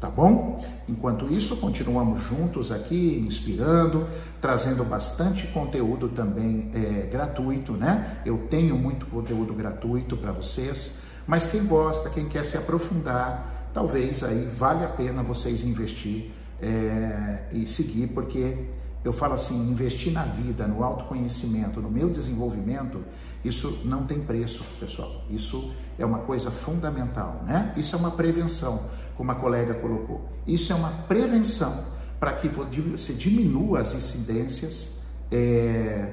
tá 0.02 0.10
bom? 0.10 0.60
Enquanto 0.88 1.32
isso, 1.32 1.58
continuamos 1.58 2.24
juntos 2.24 2.72
aqui, 2.72 3.22
inspirando, 3.24 4.08
trazendo 4.40 4.84
bastante 4.84 5.46
conteúdo 5.46 6.08
também 6.08 6.72
é, 6.74 7.06
gratuito, 7.06 7.74
né? 7.74 8.20
Eu 8.26 8.48
tenho 8.50 8.76
muito 8.76 9.06
conteúdo 9.06 9.54
gratuito 9.54 10.16
para 10.16 10.32
vocês, 10.32 10.98
mas 11.24 11.48
quem 11.52 11.64
gosta, 11.64 12.10
quem 12.10 12.28
quer 12.28 12.44
se 12.44 12.56
aprofundar, 12.56 13.70
talvez 13.72 14.24
aí 14.24 14.44
vale 14.52 14.84
a 14.84 14.88
pena 14.88 15.22
vocês 15.22 15.64
investir 15.64 16.32
é, 16.60 17.44
e 17.52 17.64
seguir, 17.64 18.08
porque 18.08 18.56
eu 19.04 19.12
falo 19.12 19.34
assim, 19.34 19.70
investir 19.70 20.12
na 20.12 20.24
vida, 20.24 20.66
no 20.66 20.84
autoconhecimento, 20.84 21.80
no 21.80 21.90
meu 21.90 22.08
desenvolvimento, 22.08 23.02
isso 23.44 23.80
não 23.84 24.04
tem 24.04 24.20
preço, 24.20 24.64
pessoal. 24.78 25.24
Isso 25.28 25.72
é 25.98 26.06
uma 26.06 26.20
coisa 26.20 26.50
fundamental, 26.50 27.42
né? 27.44 27.74
Isso 27.76 27.96
é 27.96 27.98
uma 27.98 28.12
prevenção 28.12 28.88
como 29.16 29.32
a 29.32 29.34
colega 29.34 29.74
colocou. 29.74 30.28
Isso 30.46 30.72
é 30.72 30.76
uma 30.76 30.90
prevenção 31.08 31.84
para 32.20 32.34
que 32.34 32.48
você 32.48 33.12
diminua 33.12 33.80
as 33.80 33.94
incidências 33.94 35.02
é, 35.30 36.12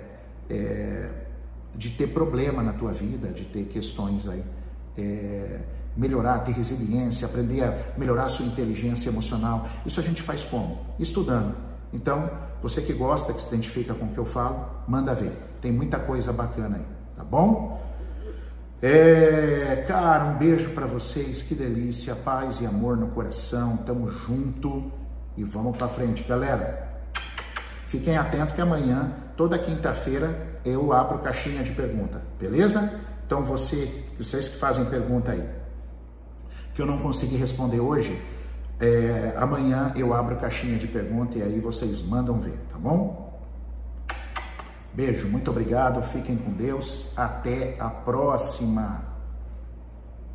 é, 0.49 1.09
de 1.75 1.91
ter 1.91 2.07
problema 2.07 2.63
na 2.63 2.73
tua 2.73 2.91
vida, 2.91 3.27
de 3.27 3.45
ter 3.45 3.65
questões 3.65 4.27
aí. 4.27 4.43
É, 4.97 5.59
melhorar, 5.95 6.39
ter 6.39 6.53
resiliência, 6.53 7.27
aprender 7.27 7.63
a 7.63 7.93
melhorar 7.97 8.25
a 8.25 8.29
sua 8.29 8.45
inteligência 8.45 9.09
emocional. 9.09 9.67
Isso 9.85 9.99
a 9.99 10.03
gente 10.03 10.21
faz 10.21 10.43
como? 10.45 10.79
Estudando. 10.97 11.55
Então, 11.91 12.29
você 12.61 12.81
que 12.81 12.93
gosta, 12.93 13.33
que 13.33 13.41
se 13.41 13.47
identifica 13.47 13.93
com 13.93 14.05
o 14.05 14.09
que 14.09 14.17
eu 14.17 14.25
falo, 14.25 14.65
manda 14.87 15.13
ver. 15.13 15.31
Tem 15.61 15.71
muita 15.71 15.99
coisa 15.99 16.33
bacana 16.33 16.77
aí, 16.77 16.85
tá 17.15 17.23
bom? 17.23 17.79
É, 18.81 19.83
cara, 19.87 20.25
um 20.25 20.37
beijo 20.37 20.69
para 20.71 20.85
vocês, 20.85 21.41
que 21.41 21.53
delícia, 21.53 22.15
paz 22.15 22.61
e 22.61 22.65
amor 22.65 22.95
no 22.95 23.07
coração, 23.07 23.77
tamo 23.77 24.09
junto 24.09 24.91
e 25.35 25.43
vamos 25.43 25.77
para 25.77 25.89
frente, 25.89 26.23
galera. 26.23 26.87
Fiquem 27.87 28.15
atentos 28.15 28.53
que 28.53 28.61
amanhã, 28.61 29.11
toda 29.35 29.57
quinta-feira, 29.59 30.47
eu 30.63 30.93
abro 30.93 31.19
caixinha 31.19 31.63
de 31.63 31.71
pergunta, 31.71 32.21
beleza? 32.39 33.01
Então 33.25 33.43
você, 33.43 34.05
vocês 34.17 34.47
que 34.47 34.57
fazem 34.57 34.85
pergunta 34.85 35.31
aí, 35.31 35.43
que 36.73 36.81
eu 36.81 36.85
não 36.85 36.99
consegui 36.99 37.35
responder 37.35 37.79
hoje, 37.79 38.19
é, 38.79 39.33
amanhã 39.37 39.91
eu 39.95 40.13
abro 40.13 40.35
caixinha 40.37 40.77
de 40.77 40.87
pergunta 40.87 41.37
e 41.37 41.41
aí 41.41 41.59
vocês 41.59 42.01
mandam 42.01 42.39
ver, 42.39 42.57
tá 42.71 42.77
bom? 42.77 43.29
Beijo, 44.93 45.27
muito 45.27 45.51
obrigado, 45.51 46.01
fiquem 46.09 46.37
com 46.37 46.51
Deus, 46.51 47.17
até 47.17 47.75
a 47.79 47.89
próxima. 47.89 49.08